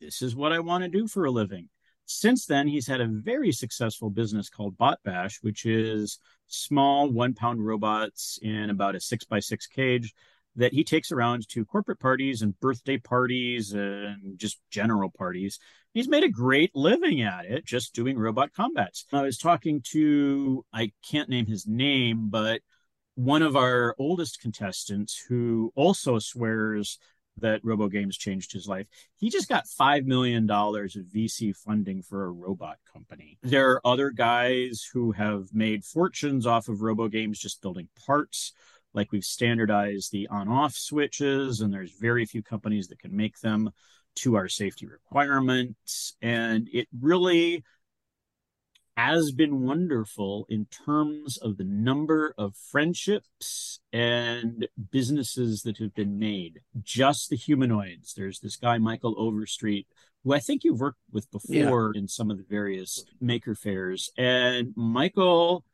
this 0.00 0.22
is 0.22 0.36
what 0.36 0.52
I 0.52 0.60
want 0.60 0.84
to 0.84 0.90
do 0.90 1.06
for 1.08 1.24
a 1.24 1.30
living. 1.30 1.68
Since 2.06 2.46
then, 2.46 2.68
he's 2.68 2.86
had 2.86 3.00
a 3.00 3.06
very 3.06 3.50
successful 3.50 4.10
business 4.10 4.50
called 4.50 4.76
BotBash, 4.76 5.38
which 5.40 5.64
is 5.64 6.18
small 6.46 7.10
one 7.10 7.32
pound 7.32 7.64
robots 7.64 8.38
in 8.42 8.68
about 8.68 8.94
a 8.94 9.00
six 9.00 9.24
by 9.24 9.40
six 9.40 9.66
cage 9.66 10.12
that 10.56 10.72
he 10.72 10.84
takes 10.84 11.10
around 11.10 11.48
to 11.48 11.64
corporate 11.64 12.00
parties 12.00 12.42
and 12.42 12.58
birthday 12.60 12.96
parties 12.96 13.72
and 13.72 14.38
just 14.38 14.60
general 14.70 15.10
parties. 15.10 15.58
He's 15.92 16.08
made 16.08 16.24
a 16.24 16.28
great 16.28 16.70
living 16.74 17.22
at 17.22 17.44
it, 17.46 17.64
just 17.64 17.94
doing 17.94 18.18
robot 18.18 18.52
combats. 18.52 19.06
I 19.12 19.22
was 19.22 19.38
talking 19.38 19.82
to, 19.92 20.64
I 20.72 20.92
can't 21.08 21.28
name 21.28 21.46
his 21.46 21.66
name, 21.66 22.28
but 22.30 22.60
one 23.16 23.42
of 23.42 23.56
our 23.56 23.94
oldest 23.98 24.40
contestants 24.40 25.22
who 25.28 25.72
also 25.76 26.18
swears 26.18 26.98
that 27.38 27.60
Robo 27.64 27.88
Games 27.88 28.16
changed 28.16 28.52
his 28.52 28.68
life. 28.68 28.86
He 29.16 29.28
just 29.28 29.48
got 29.48 29.64
$5 29.66 30.04
million 30.04 30.48
of 30.48 31.06
VC 31.14 31.54
funding 31.56 32.02
for 32.02 32.24
a 32.24 32.30
robot 32.30 32.78
company. 32.92 33.38
There 33.42 33.72
are 33.72 33.86
other 33.86 34.10
guys 34.10 34.88
who 34.92 35.12
have 35.12 35.48
made 35.52 35.84
fortunes 35.84 36.46
off 36.46 36.68
of 36.68 36.82
Robo 36.82 37.08
Games 37.08 37.40
just 37.40 37.62
building 37.62 37.88
parts 38.06 38.52
like 38.94 39.12
we've 39.12 39.24
standardized 39.24 40.12
the 40.12 40.26
on 40.28 40.48
off 40.48 40.74
switches 40.74 41.60
and 41.60 41.72
there's 41.72 41.92
very 42.00 42.24
few 42.24 42.42
companies 42.42 42.88
that 42.88 42.98
can 42.98 43.14
make 43.14 43.38
them 43.40 43.70
to 44.16 44.36
our 44.36 44.48
safety 44.48 44.86
requirements 44.86 46.16
and 46.22 46.68
it 46.72 46.88
really 47.00 47.64
has 48.96 49.32
been 49.32 49.62
wonderful 49.62 50.46
in 50.48 50.66
terms 50.66 51.36
of 51.38 51.56
the 51.56 51.64
number 51.64 52.32
of 52.38 52.56
friendships 52.56 53.80
and 53.92 54.68
businesses 54.90 55.62
that 55.62 55.78
have 55.78 55.94
been 55.94 56.18
made. 56.18 56.60
Just 56.80 57.28
the 57.30 57.36
humanoids. 57.36 58.14
There's 58.14 58.38
this 58.38 58.56
guy, 58.56 58.78
Michael 58.78 59.14
Overstreet, 59.18 59.88
who 60.22 60.32
I 60.32 60.38
think 60.38 60.62
you've 60.62 60.80
worked 60.80 61.00
with 61.12 61.30
before 61.30 61.92
yeah. 61.94 62.00
in 62.00 62.08
some 62.08 62.30
of 62.30 62.38
the 62.38 62.46
various 62.48 63.04
maker 63.20 63.54
fairs. 63.54 64.10
And 64.16 64.72
Michael 64.76 65.64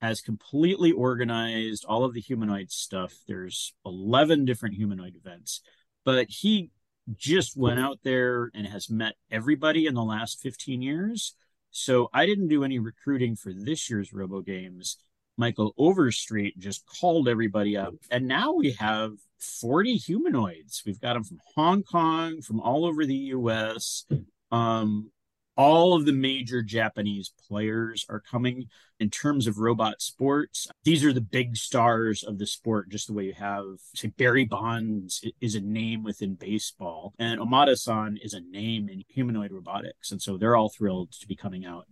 has 0.00 0.20
completely 0.20 0.92
organized 0.92 1.84
all 1.84 2.04
of 2.04 2.14
the 2.14 2.20
humanoid 2.20 2.70
stuff. 2.70 3.12
There's 3.28 3.74
11 3.84 4.44
different 4.44 4.74
humanoid 4.74 5.14
events, 5.16 5.60
but 6.04 6.26
he 6.28 6.70
just 7.16 7.56
went 7.56 7.80
out 7.80 7.98
there 8.02 8.50
and 8.54 8.66
has 8.66 8.88
met 8.88 9.14
everybody 9.30 9.86
in 9.86 9.94
the 9.94 10.02
last 10.02 10.40
15 10.40 10.80
years. 10.80 11.34
So 11.70 12.08
I 12.12 12.26
didn't 12.26 12.48
do 12.48 12.64
any 12.64 12.78
recruiting 12.78 13.36
for 13.36 13.52
this 13.52 13.90
year's 13.90 14.12
Robo 14.12 14.40
Games. 14.40 14.96
Michael 15.36 15.74
Overstreet 15.78 16.58
just 16.58 16.84
called 17.00 17.28
everybody 17.28 17.76
up. 17.76 17.94
And 18.10 18.26
now 18.26 18.52
we 18.52 18.72
have 18.72 19.12
40 19.38 19.96
humanoids. 19.96 20.82
We've 20.84 21.00
got 21.00 21.14
them 21.14 21.24
from 21.24 21.40
Hong 21.54 21.82
Kong, 21.82 22.42
from 22.42 22.60
all 22.60 22.84
over 22.84 23.06
the 23.06 23.14
US. 23.14 24.04
Um, 24.52 25.10
all 25.56 25.94
of 25.94 26.06
the 26.06 26.12
major 26.12 26.62
Japanese 26.62 27.32
players 27.48 28.06
are 28.08 28.20
coming 28.20 28.68
in 28.98 29.10
terms 29.10 29.46
of 29.46 29.58
robot 29.58 30.00
sports. 30.00 30.68
These 30.84 31.04
are 31.04 31.12
the 31.12 31.20
big 31.20 31.56
stars 31.56 32.22
of 32.22 32.38
the 32.38 32.46
sport, 32.46 32.88
just 32.88 33.06
the 33.06 33.12
way 33.12 33.24
you 33.24 33.34
have, 33.34 33.64
say, 33.94 34.08
Barry 34.08 34.44
Bonds 34.44 35.24
is 35.40 35.54
a 35.54 35.60
name 35.60 36.02
within 36.02 36.34
baseball, 36.34 37.14
and 37.18 37.40
Omada 37.40 37.76
san 37.78 38.18
is 38.22 38.34
a 38.34 38.40
name 38.40 38.88
in 38.88 39.02
humanoid 39.08 39.52
robotics. 39.52 40.12
And 40.12 40.20
so 40.20 40.36
they're 40.36 40.56
all 40.56 40.68
thrilled 40.68 41.12
to 41.12 41.26
be 41.26 41.36
coming 41.36 41.66
out 41.66 41.86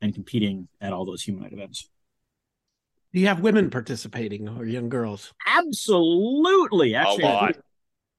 and 0.00 0.14
competing 0.14 0.68
at 0.80 0.92
all 0.92 1.04
those 1.04 1.22
humanoid 1.22 1.52
events. 1.52 1.88
Do 3.12 3.18
you 3.18 3.26
have 3.26 3.40
women 3.40 3.70
participating 3.70 4.48
or 4.48 4.64
young 4.64 4.88
girls? 4.88 5.32
Absolutely. 5.46 6.94
Actually, 6.94 7.24
a 7.24 7.26
lot. 7.26 7.56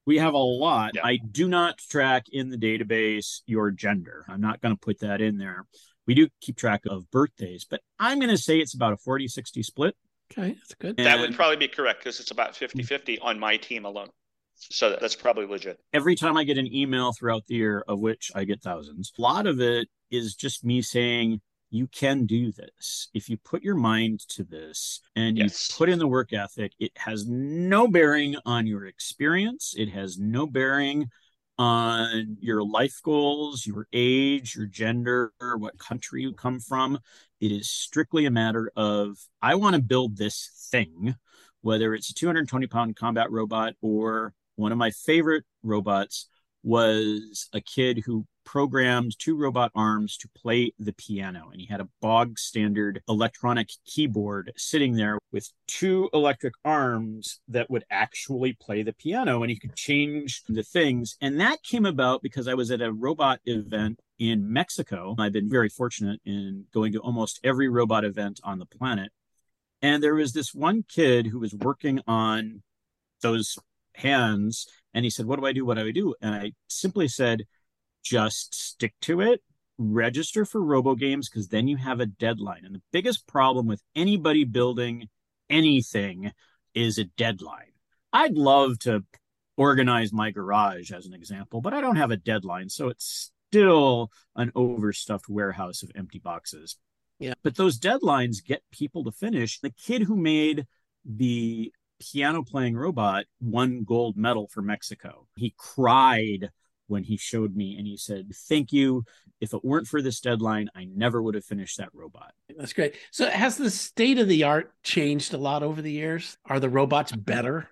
We 0.05 0.17
have 0.17 0.33
a 0.33 0.37
lot. 0.37 0.91
Yeah. 0.95 1.05
I 1.05 1.17
do 1.17 1.47
not 1.47 1.77
track 1.77 2.25
in 2.31 2.49
the 2.49 2.57
database 2.57 3.41
your 3.45 3.71
gender. 3.71 4.25
I'm 4.27 4.41
not 4.41 4.61
going 4.61 4.75
to 4.75 4.79
put 4.79 4.99
that 4.99 5.21
in 5.21 5.37
there. 5.37 5.65
We 6.07 6.15
do 6.15 6.27
keep 6.41 6.57
track 6.57 6.81
of 6.89 7.09
birthdays, 7.11 7.65
but 7.69 7.81
I'm 7.99 8.19
going 8.19 8.31
to 8.31 8.37
say 8.37 8.57
it's 8.59 8.73
about 8.73 8.93
a 8.93 8.97
40 8.97 9.27
60 9.27 9.63
split. 9.63 9.95
Okay, 10.31 10.53
that's 10.53 10.73
good. 10.75 10.95
And 10.97 11.05
that 11.05 11.19
would 11.19 11.35
probably 11.35 11.57
be 11.57 11.67
correct 11.67 11.99
because 11.99 12.19
it's 12.19 12.31
about 12.31 12.55
50 12.55 12.83
50 12.83 13.19
on 13.19 13.39
my 13.39 13.57
team 13.57 13.85
alone. 13.85 14.07
So 14.55 14.95
that's 14.99 15.15
probably 15.15 15.45
legit. 15.45 15.79
Every 15.91 16.15
time 16.15 16.37
I 16.37 16.43
get 16.43 16.57
an 16.57 16.71
email 16.73 17.13
throughout 17.13 17.45
the 17.47 17.55
year, 17.55 17.83
of 17.87 17.99
which 17.99 18.31
I 18.35 18.43
get 18.43 18.61
thousands, 18.61 19.11
a 19.17 19.21
lot 19.21 19.47
of 19.47 19.59
it 19.59 19.87
is 20.11 20.35
just 20.35 20.63
me 20.63 20.81
saying, 20.81 21.41
you 21.71 21.87
can 21.87 22.25
do 22.25 22.51
this. 22.51 23.07
If 23.13 23.29
you 23.29 23.37
put 23.37 23.63
your 23.63 23.75
mind 23.75 24.19
to 24.29 24.43
this 24.43 24.99
and 25.15 25.37
yes. 25.37 25.69
you 25.69 25.75
put 25.77 25.89
in 25.89 25.99
the 25.99 26.07
work 26.07 26.33
ethic, 26.33 26.73
it 26.79 26.91
has 26.97 27.25
no 27.25 27.87
bearing 27.87 28.35
on 28.45 28.67
your 28.67 28.85
experience. 28.85 29.73
It 29.77 29.89
has 29.89 30.19
no 30.19 30.45
bearing 30.45 31.09
on 31.57 32.37
your 32.41 32.63
life 32.63 32.99
goals, 33.03 33.65
your 33.65 33.87
age, 33.93 34.55
your 34.55 34.65
gender, 34.65 35.31
what 35.39 35.77
country 35.79 36.23
you 36.23 36.33
come 36.33 36.59
from. 36.59 36.99
It 37.39 37.51
is 37.51 37.69
strictly 37.69 38.25
a 38.25 38.31
matter 38.31 38.71
of, 38.75 39.17
I 39.41 39.55
want 39.55 39.75
to 39.75 39.81
build 39.81 40.17
this 40.17 40.67
thing, 40.71 41.15
whether 41.61 41.93
it's 41.95 42.09
a 42.09 42.13
220 42.13 42.67
pound 42.67 42.95
combat 42.97 43.31
robot 43.31 43.73
or 43.81 44.33
one 44.55 44.73
of 44.73 44.77
my 44.77 44.91
favorite 44.91 45.45
robots 45.63 46.27
was 46.63 47.49
a 47.53 47.61
kid 47.61 48.03
who 48.05 48.25
programmed 48.51 49.17
two 49.17 49.37
robot 49.37 49.71
arms 49.73 50.17
to 50.17 50.27
play 50.35 50.73
the 50.77 50.91
piano. 50.91 51.47
And 51.53 51.61
he 51.61 51.67
had 51.67 51.79
a 51.79 51.87
bog 52.01 52.37
standard 52.37 53.01
electronic 53.07 53.69
keyboard 53.85 54.51
sitting 54.57 54.97
there 54.97 55.19
with 55.31 55.49
two 55.67 56.09
electric 56.13 56.55
arms 56.65 57.39
that 57.47 57.69
would 57.69 57.85
actually 57.89 58.51
play 58.51 58.83
the 58.83 58.91
piano. 58.91 59.41
And 59.41 59.49
he 59.49 59.57
could 59.57 59.73
change 59.77 60.43
the 60.49 60.63
things. 60.63 61.15
And 61.21 61.39
that 61.39 61.63
came 61.63 61.85
about 61.85 62.21
because 62.21 62.49
I 62.49 62.53
was 62.53 62.71
at 62.71 62.81
a 62.81 62.91
robot 62.91 63.39
event 63.45 64.01
in 64.19 64.51
Mexico. 64.51 65.15
I've 65.17 65.31
been 65.31 65.49
very 65.49 65.69
fortunate 65.69 66.19
in 66.25 66.65
going 66.73 66.91
to 66.91 66.99
almost 66.99 67.39
every 67.45 67.69
robot 67.69 68.03
event 68.03 68.41
on 68.43 68.59
the 68.59 68.65
planet. 68.65 69.13
And 69.81 70.03
there 70.03 70.15
was 70.15 70.33
this 70.33 70.53
one 70.53 70.83
kid 70.89 71.27
who 71.27 71.39
was 71.39 71.55
working 71.55 72.01
on 72.05 72.63
those 73.21 73.57
hands. 73.95 74.67
And 74.93 75.05
he 75.05 75.09
said, 75.09 75.25
What 75.25 75.39
do 75.39 75.45
I 75.45 75.53
do? 75.53 75.63
What 75.63 75.77
do 75.77 75.87
I 75.87 75.91
do? 75.91 76.15
And 76.21 76.35
I 76.35 76.51
simply 76.67 77.07
said, 77.07 77.45
just 78.03 78.53
stick 78.53 78.93
to 79.01 79.21
it. 79.21 79.41
Register 79.77 80.45
for 80.45 80.61
robo 80.61 80.95
games 80.95 81.29
because 81.29 81.47
then 81.47 81.67
you 81.67 81.77
have 81.77 81.99
a 81.99 82.05
deadline. 82.05 82.65
And 82.65 82.75
the 82.75 82.81
biggest 82.91 83.27
problem 83.27 83.67
with 83.67 83.81
anybody 83.95 84.43
building 84.43 85.09
anything 85.49 86.31
is 86.73 86.97
a 86.97 87.05
deadline. 87.05 87.73
I'd 88.13 88.33
love 88.37 88.79
to 88.79 89.03
organize 89.57 90.13
my 90.13 90.31
garage 90.31 90.91
as 90.91 91.05
an 91.05 91.13
example 91.13 91.61
but 91.61 91.73
i 91.73 91.81
don't 91.81 91.97
have 91.97 92.09
a 92.09 92.17
deadline 92.17 92.69
so 92.69 92.87
it's 92.87 93.31
still 93.51 94.09
an 94.35 94.51
overstuffed 94.55 95.27
warehouse 95.27 95.83
of 95.83 95.91
empty 95.93 96.19
boxes. 96.19 96.77
Yeah. 97.19 97.33
But 97.43 97.55
those 97.55 97.79
deadlines 97.79 98.43
get 98.43 98.63
people 98.71 99.03
to 99.03 99.11
finish. 99.11 99.59
The 99.59 99.71
kid 99.71 100.03
who 100.03 100.15
made 100.15 100.65
the 101.05 101.73
piano 101.99 102.43
playing 102.43 102.77
robot 102.77 103.25
won 103.41 103.83
gold 103.83 104.17
medal 104.17 104.47
for 104.47 104.61
mexico. 104.61 105.27
He 105.35 105.53
cried 105.57 106.49
when 106.91 107.03
he 107.03 107.17
showed 107.17 107.55
me 107.55 107.77
and 107.77 107.87
he 107.87 107.97
said, 107.97 108.31
Thank 108.49 108.71
you. 108.71 109.03
If 109.39 109.53
it 109.55 109.65
weren't 109.65 109.87
for 109.87 110.03
this 110.03 110.19
deadline, 110.19 110.69
I 110.75 110.85
never 110.85 111.21
would 111.23 111.33
have 111.33 111.45
finished 111.45 111.77
that 111.79 111.89
robot. 111.93 112.33
That's 112.55 112.73
great. 112.73 112.95
So, 113.11 113.27
has 113.27 113.57
the 113.57 113.71
state 113.71 114.19
of 114.19 114.27
the 114.27 114.43
art 114.43 114.71
changed 114.83 115.33
a 115.33 115.37
lot 115.39 115.63
over 115.63 115.81
the 115.81 115.91
years? 115.91 116.37
Are 116.45 116.59
the 116.59 116.69
robots 116.69 117.11
better? 117.13 117.69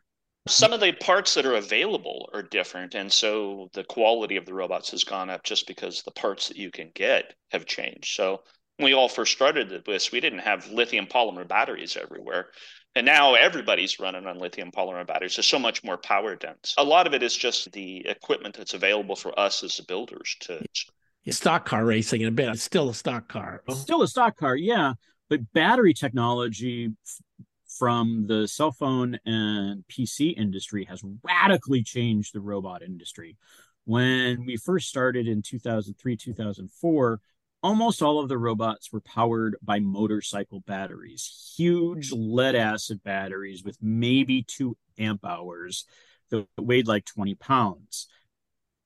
Some 0.47 0.73
of 0.73 0.79
the 0.79 0.93
parts 0.93 1.35
that 1.35 1.45
are 1.45 1.55
available 1.55 2.29
are 2.33 2.41
different. 2.41 2.95
And 2.95 3.11
so 3.13 3.69
the 3.73 3.83
quality 3.83 4.35
of 4.37 4.45
the 4.45 4.53
robots 4.53 4.89
has 4.91 5.03
gone 5.03 5.29
up 5.29 5.43
just 5.43 5.67
because 5.67 6.01
the 6.01 6.11
parts 6.11 6.47
that 6.47 6.57
you 6.57 6.71
can 6.71 6.91
get 6.95 7.35
have 7.51 7.65
changed. 7.67 8.15
So, 8.15 8.41
When 8.77 8.85
we 8.85 8.93
all 8.93 9.09
first 9.09 9.33
started 9.33 9.83
this, 9.85 10.11
we 10.11 10.21
didn't 10.21 10.39
have 10.39 10.71
lithium 10.71 11.05
polymer 11.05 11.47
batteries 11.47 11.97
everywhere. 11.97 12.47
And 12.95 13.05
now 13.05 13.35
everybody's 13.35 13.99
running 13.99 14.25
on 14.25 14.39
lithium 14.39 14.71
polymer 14.71 15.05
batteries. 15.05 15.35
They're 15.35 15.43
so 15.43 15.59
much 15.59 15.83
more 15.83 15.97
power 15.97 16.35
dense. 16.35 16.73
A 16.77 16.83
lot 16.83 17.07
of 17.07 17.13
it 17.13 17.21
is 17.21 17.35
just 17.35 17.71
the 17.71 18.05
equipment 18.07 18.55
that's 18.57 18.73
available 18.73 19.15
for 19.15 19.37
us 19.39 19.63
as 19.63 19.77
the 19.77 19.83
builders 19.83 20.35
to. 20.41 20.65
Yeah, 21.23 21.33
stock 21.33 21.65
car 21.65 21.85
racing 21.85 22.21
in 22.21 22.27
a 22.27 22.31
bit. 22.31 22.49
It's 22.49 22.63
still 22.63 22.89
a 22.89 22.93
stock 22.93 23.27
car. 23.27 23.61
Still 23.69 24.01
a 24.01 24.07
stock 24.07 24.37
car, 24.37 24.55
yeah. 24.55 24.93
But 25.29 25.53
battery 25.53 25.93
technology 25.93 26.91
from 27.77 28.25
the 28.27 28.47
cell 28.47 28.71
phone 28.71 29.19
and 29.25 29.83
PC 29.87 30.35
industry 30.35 30.85
has 30.85 31.03
radically 31.23 31.83
changed 31.83 32.33
the 32.33 32.41
robot 32.41 32.81
industry. 32.81 33.37
When 33.85 34.45
we 34.45 34.57
first 34.57 34.89
started 34.89 35.27
in 35.27 35.41
2003, 35.41 36.17
2004, 36.17 37.21
almost 37.61 38.01
all 38.01 38.19
of 38.19 38.29
the 38.29 38.37
robots 38.37 38.91
were 38.91 39.01
powered 39.01 39.55
by 39.61 39.79
motorcycle 39.79 40.61
batteries, 40.61 41.53
huge 41.57 42.11
hmm. 42.11 42.17
lead 42.19 42.55
acid 42.55 43.03
batteries 43.03 43.63
with 43.63 43.77
maybe 43.81 44.43
two 44.43 44.77
amp 44.97 45.25
hours 45.25 45.85
that 46.29 46.47
weighed 46.57 46.87
like 46.87 47.05
20 47.05 47.35
pounds. 47.35 48.07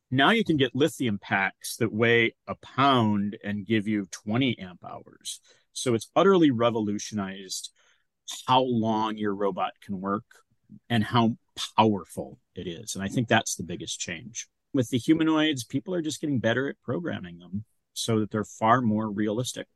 Now 0.10 0.30
you 0.30 0.44
can 0.44 0.58
get 0.58 0.76
lithium 0.76 1.18
packs 1.20 1.78
that 1.78 1.92
weigh 1.92 2.36
a 2.48 2.56
pound 2.56 3.38
and 3.44 3.66
give 3.66 3.88
you 3.88 4.06
20 4.12 4.60
amp 4.60 4.84
hours. 4.86 5.40
So 5.74 5.96
it's 5.96 6.10
utterly 6.16 6.52
revolutionized 6.52 7.72
how 8.48 8.62
long 8.62 9.18
your 9.18 9.36
robot 9.36 9.72
can 9.84 10.00
work 10.00 10.24
and 10.90 11.04
how 11.04 11.38
powerful 11.78 12.40
it 12.56 12.68
is. 12.68 12.96
And 12.96 13.04
I 13.04 13.08
think 13.08 13.28
that's 13.28 13.56
the 13.56 13.64
biggest 13.64 14.00
change. 14.00 14.48
With 14.74 14.90
the 14.90 14.98
humanoids, 14.98 15.64
people 15.64 15.94
are 15.94 16.02
just 16.02 16.22
getting 16.22 16.40
better 16.40 16.70
at 16.70 16.82
programming 16.84 17.40
them 17.40 17.66
so 17.94 18.20
that 18.20 18.32
they're 18.32 18.44
far 18.44 18.82
more 18.82 19.10
realistic. 19.10 19.68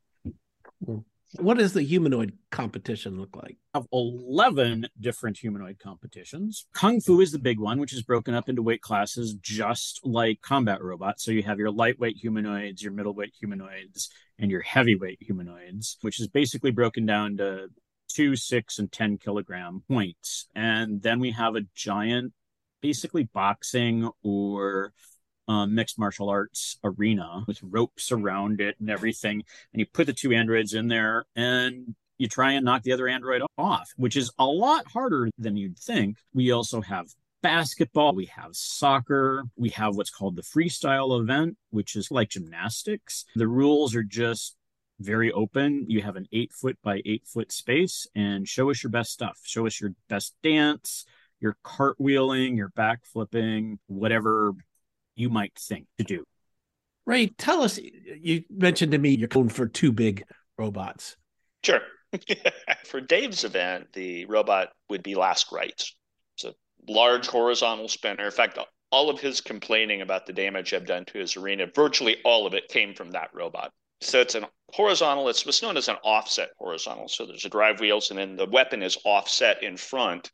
Hmm. 0.86 1.00
What 1.36 1.58
does 1.58 1.74
the 1.74 1.84
humanoid 1.84 2.38
competition 2.52 3.20
look 3.20 3.36
like? 3.36 3.58
Of 3.74 3.86
11 3.92 4.88
different 5.00 5.38
humanoid 5.38 5.78
competitions. 5.78 6.66
Kung 6.74 7.02
Fu 7.02 7.20
is 7.20 7.34
the 7.34 7.40
big 7.40 7.60
one, 7.60 7.80
which 7.80 7.94
is 7.94 8.02
broken 8.02 8.34
up 8.34 8.48
into 8.48 8.62
weight 8.62 8.82
classes, 8.82 9.36
just 9.42 10.00
like 10.06 10.42
combat 10.42 10.82
robots. 10.82 11.26
So 11.26 11.32
you 11.32 11.44
have 11.44 11.60
your 11.60 11.70
lightweight 11.70 12.16
humanoids, 12.16 12.82
your 12.82 12.94
middleweight 12.94 13.34
humanoids, 13.38 14.10
and 14.40 14.50
your 14.50 14.62
heavyweight 14.62 15.22
humanoids, 15.22 15.98
which 16.02 16.22
is 16.22 16.30
basically 16.30 16.72
broken 16.72 17.06
down 17.06 17.38
to 17.38 17.68
two, 18.08 18.38
six, 18.38 18.80
and 18.80 18.90
10 18.90 19.18
kilogram 19.18 19.84
points. 19.90 20.48
And 20.56 21.02
then 21.02 21.20
we 21.20 21.32
have 21.32 21.56
a 21.56 21.66
giant, 21.76 22.32
basically 22.82 23.24
boxing 23.24 24.10
or 24.24 24.94
um, 25.48 25.75
mixed 25.75 25.98
martial 25.98 26.30
arts 26.30 26.77
arena 26.84 27.44
with 27.48 27.60
ropes 27.63 28.12
around 28.12 28.62
it 28.62 28.75
and 28.80 28.89
everything. 28.89 29.44
And 29.74 29.80
you 29.80 29.86
put 29.86 30.08
the 30.08 30.13
two 30.13 30.34
androids 30.34 30.74
in 30.74 30.88
there 30.88 31.25
and 31.36 31.96
you 32.18 32.27
try 32.27 32.54
and 32.54 32.66
knock 32.66 32.84
the 32.84 32.94
other 32.94 33.08
android 33.08 33.42
off, 33.58 33.92
which 33.96 34.16
is 34.16 34.32
a 34.39 34.46
lot 34.46 34.86
harder 34.88 35.30
than 35.38 35.56
you'd 35.56 35.77
think. 35.77 36.18
We 36.34 36.51
also 36.51 36.82
have 36.82 37.08
basketball, 37.42 38.16
we 38.16 38.25
have 38.25 38.56
soccer, 38.56 39.44
we 39.56 39.70
have 39.70 39.96
what's 39.96 40.10
called 40.10 40.36
the 40.36 40.42
freestyle 40.42 41.20
event, 41.20 41.58
which 41.70 41.96
is 41.96 42.12
like 42.12 42.30
gymnastics. 42.30 43.25
The 43.36 43.48
rules 43.48 43.96
are 43.96 44.04
just 44.04 44.56
very 45.00 45.32
open. 45.32 45.86
You 45.88 46.01
have 46.01 46.16
an 46.16 46.27
eight 46.32 46.51
foot 46.51 46.77
by 46.84 47.01
eight 47.06 47.25
foot 47.25 47.51
space 47.51 48.08
and 48.16 48.48
show 48.48 48.72
us 48.72 48.84
your 48.84 48.89
best 48.89 49.12
stuff. 49.12 49.39
Show 49.44 49.68
us 49.68 49.80
your 49.80 49.92
best 50.10 50.34
dance, 50.42 51.06
your 51.39 51.56
cartwheeling, 51.63 52.58
your 52.58 52.70
back 52.70 53.06
flipping, 53.06 53.80
whatever 53.86 54.56
you 55.18 55.30
might 55.30 55.54
think 55.60 55.88
to 55.98 56.04
do. 56.04 56.24
Ray, 57.06 57.28
tell 57.28 57.62
us. 57.62 57.80
You 57.80 58.44
mentioned 58.50 58.92
to 58.92 58.98
me 58.98 59.10
you're 59.12 59.28
going 59.28 59.50
for 59.50 59.68
two 59.68 59.92
big 59.92 60.24
robots. 60.58 61.18
Sure. 61.64 61.82
for 62.86 63.02
Dave's 63.02 63.44
event, 63.44 63.88
the 63.94 64.26
robot 64.26 64.70
would 64.90 65.04
be 65.04 65.16
Last 65.16 65.52
Rites. 65.52 65.96
It's 66.36 66.46
a 66.46 66.54
large 66.92 67.28
horizontal 67.28 67.88
spinner. 67.90 68.26
In 68.26 68.32
fact, 68.32 68.60
all 68.92 69.10
of 69.10 69.20
his 69.20 69.42
complaining 69.42 70.02
about 70.02 70.26
the 70.26 70.34
damage 70.34 70.74
I've 70.74 70.86
done 70.86 71.06
to 71.06 71.20
his 71.20 71.36
arena, 71.36 71.68
virtually 71.74 72.18
all 72.24 72.46
of 72.46 72.54
it 72.54 72.70
came 72.70 72.94
from 72.94 73.12
that 73.12 73.30
robot. 73.34 73.72
So 74.02 74.22
it's 74.22 74.36
an 74.36 74.46
horizontal, 74.74 75.28
it's 75.28 75.46
what's 75.46 75.62
known 75.62 75.78
as 75.78 75.89
an 75.89 75.98
offset 76.04 76.50
horizontal. 76.58 77.08
So 77.08 77.26
there's 77.26 77.46
a 77.46 77.50
drive 77.50 77.80
wheels 77.80 78.12
and 78.12 78.20
then 78.20 78.36
the 78.36 78.46
weapon 78.46 78.84
is 78.84 78.98
offset 79.04 79.63
in 79.63 79.76
front, 79.76 80.32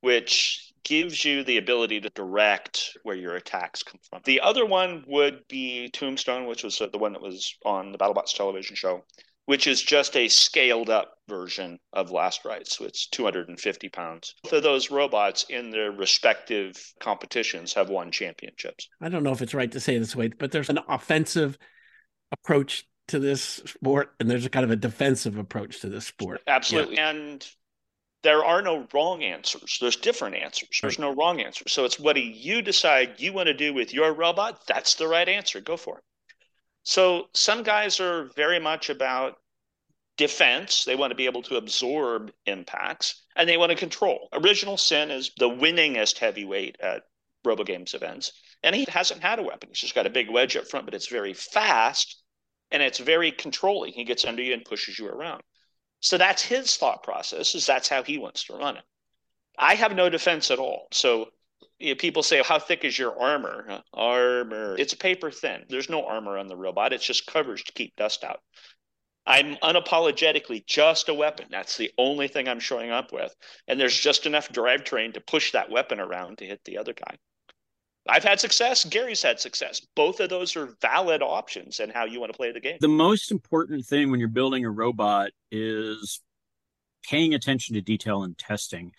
which 0.00 0.72
gives 0.84 1.24
you 1.24 1.44
the 1.44 1.56
ability 1.56 2.00
to 2.00 2.10
direct 2.10 2.96
where 3.02 3.16
your 3.16 3.36
attacks 3.36 3.82
come 3.82 4.00
from. 4.08 4.20
The 4.24 4.40
other 4.40 4.66
one 4.66 5.04
would 5.06 5.40
be 5.48 5.88
Tombstone, 5.90 6.46
which 6.46 6.62
was 6.62 6.80
uh, 6.80 6.88
the 6.92 6.98
one 6.98 7.12
that 7.14 7.22
was 7.22 7.56
on 7.64 7.92
the 7.92 7.98
BattleBots 7.98 8.34
television 8.34 8.76
show, 8.76 9.04
which 9.46 9.66
is 9.66 9.82
just 9.82 10.16
a 10.16 10.28
scaled 10.28 10.90
up 10.90 11.14
version 11.28 11.78
of 11.92 12.10
Last 12.10 12.44
Rites. 12.44 12.76
So 12.76 12.84
it's 12.84 13.08
250 13.08 13.88
pounds. 13.88 14.34
Both 14.42 14.52
of 14.52 14.62
those 14.62 14.90
robots 14.90 15.46
in 15.48 15.70
their 15.70 15.90
respective 15.90 16.74
competitions 17.00 17.72
have 17.74 17.88
won 17.88 18.10
championships. 18.10 18.88
I 19.00 19.08
don't 19.08 19.22
know 19.22 19.32
if 19.32 19.42
it's 19.42 19.54
right 19.54 19.72
to 19.72 19.80
say 19.80 19.98
this 19.98 20.16
way, 20.16 20.28
but 20.28 20.52
there's 20.52 20.70
an 20.70 20.80
offensive 20.88 21.58
approach 22.32 22.84
to 23.08 23.18
this 23.18 23.42
sport 23.42 24.14
and 24.18 24.30
there's 24.30 24.46
a 24.46 24.50
kind 24.50 24.64
of 24.64 24.70
a 24.70 24.76
defensive 24.76 25.36
approach 25.36 25.80
to 25.80 25.88
this 25.88 26.06
sport. 26.06 26.40
Absolutely. 26.46 26.96
Yeah. 26.96 27.10
And 27.10 27.46
there 28.24 28.44
are 28.44 28.62
no 28.62 28.88
wrong 28.92 29.22
answers. 29.22 29.78
There's 29.80 29.96
different 29.96 30.36
answers. 30.36 30.80
There's 30.80 30.98
no 30.98 31.14
wrong 31.14 31.40
answers. 31.40 31.72
So 31.72 31.84
it's 31.84 32.00
what 32.00 32.16
do 32.16 32.22
you 32.22 32.62
decide 32.62 33.20
you 33.20 33.32
want 33.32 33.46
to 33.48 33.54
do 33.54 33.72
with 33.72 33.92
your 33.92 34.12
robot? 34.12 34.66
That's 34.66 34.94
the 34.94 35.06
right 35.06 35.28
answer. 35.28 35.60
Go 35.60 35.76
for 35.76 35.98
it. 35.98 36.04
So 36.82 37.28
some 37.34 37.62
guys 37.62 38.00
are 38.00 38.30
very 38.34 38.58
much 38.58 38.90
about 38.90 39.36
defense. 40.16 40.84
They 40.84 40.96
want 40.96 41.10
to 41.10 41.16
be 41.16 41.26
able 41.26 41.42
to 41.42 41.56
absorb 41.56 42.32
impacts 42.46 43.22
and 43.36 43.48
they 43.48 43.58
want 43.58 43.70
to 43.70 43.76
control. 43.76 44.28
Original 44.32 44.78
Sin 44.78 45.10
is 45.10 45.30
the 45.36 45.48
winningest 45.48 46.18
heavyweight 46.18 46.78
at 46.80 47.02
RoboGames 47.46 47.94
events. 47.94 48.32
And 48.62 48.74
he 48.74 48.86
hasn't 48.88 49.22
had 49.22 49.38
a 49.38 49.42
weapon. 49.42 49.68
He's 49.68 49.80
just 49.80 49.94
got 49.94 50.06
a 50.06 50.10
big 50.10 50.30
wedge 50.30 50.56
up 50.56 50.66
front, 50.66 50.86
but 50.86 50.94
it's 50.94 51.08
very 51.08 51.34
fast 51.34 52.22
and 52.70 52.82
it's 52.82 52.98
very 52.98 53.30
controlling. 53.32 53.92
He 53.92 54.04
gets 54.04 54.24
under 54.24 54.42
you 54.42 54.54
and 54.54 54.64
pushes 54.64 54.98
you 54.98 55.08
around. 55.08 55.42
So 56.04 56.18
that's 56.18 56.42
his 56.42 56.76
thought 56.76 57.02
process, 57.02 57.54
is 57.54 57.64
that's 57.64 57.88
how 57.88 58.02
he 58.02 58.18
wants 58.18 58.44
to 58.44 58.52
run 58.52 58.76
it. 58.76 58.84
I 59.58 59.74
have 59.74 59.96
no 59.96 60.10
defense 60.10 60.50
at 60.50 60.58
all. 60.58 60.86
So 60.92 61.30
you 61.78 61.94
know, 61.94 61.94
people 61.94 62.22
say, 62.22 62.42
How 62.42 62.58
thick 62.58 62.84
is 62.84 62.98
your 62.98 63.18
armor? 63.18 63.82
Armor. 63.94 64.76
It's 64.78 64.92
paper 64.92 65.30
thin. 65.30 65.64
There's 65.70 65.88
no 65.88 66.04
armor 66.04 66.36
on 66.36 66.46
the 66.46 66.56
robot. 66.56 66.92
It's 66.92 67.06
just 67.06 67.26
covers 67.26 67.62
to 67.62 67.72
keep 67.72 67.96
dust 67.96 68.22
out. 68.22 68.40
I'm 69.24 69.56
unapologetically 69.56 70.66
just 70.66 71.08
a 71.08 71.14
weapon. 71.14 71.46
That's 71.50 71.78
the 71.78 71.90
only 71.96 72.28
thing 72.28 72.48
I'm 72.48 72.60
showing 72.60 72.90
up 72.90 73.10
with. 73.10 73.34
And 73.66 73.80
there's 73.80 73.98
just 73.98 74.26
enough 74.26 74.50
drivetrain 74.50 75.14
to 75.14 75.22
push 75.22 75.52
that 75.52 75.70
weapon 75.70 76.00
around 76.00 76.36
to 76.38 76.44
hit 76.44 76.62
the 76.66 76.76
other 76.76 76.92
guy. 76.92 77.16
I've 78.06 78.24
had 78.24 78.38
success. 78.38 78.84
Gary's 78.84 79.22
had 79.22 79.40
success. 79.40 79.80
Both 79.96 80.20
of 80.20 80.28
those 80.28 80.56
are 80.56 80.76
valid 80.80 81.22
options 81.22 81.80
and 81.80 81.90
how 81.90 82.04
you 82.04 82.20
want 82.20 82.32
to 82.32 82.36
play 82.36 82.52
the 82.52 82.60
game. 82.60 82.76
The 82.80 82.88
most 82.88 83.30
important 83.30 83.86
thing 83.86 84.10
when 84.10 84.20
you're 84.20 84.28
building 84.28 84.64
a 84.64 84.70
robot 84.70 85.30
is 85.50 86.20
paying 87.08 87.34
attention 87.34 87.74
to 87.74 87.80
detail 87.80 88.22
and 88.22 88.36
testing 88.36 88.92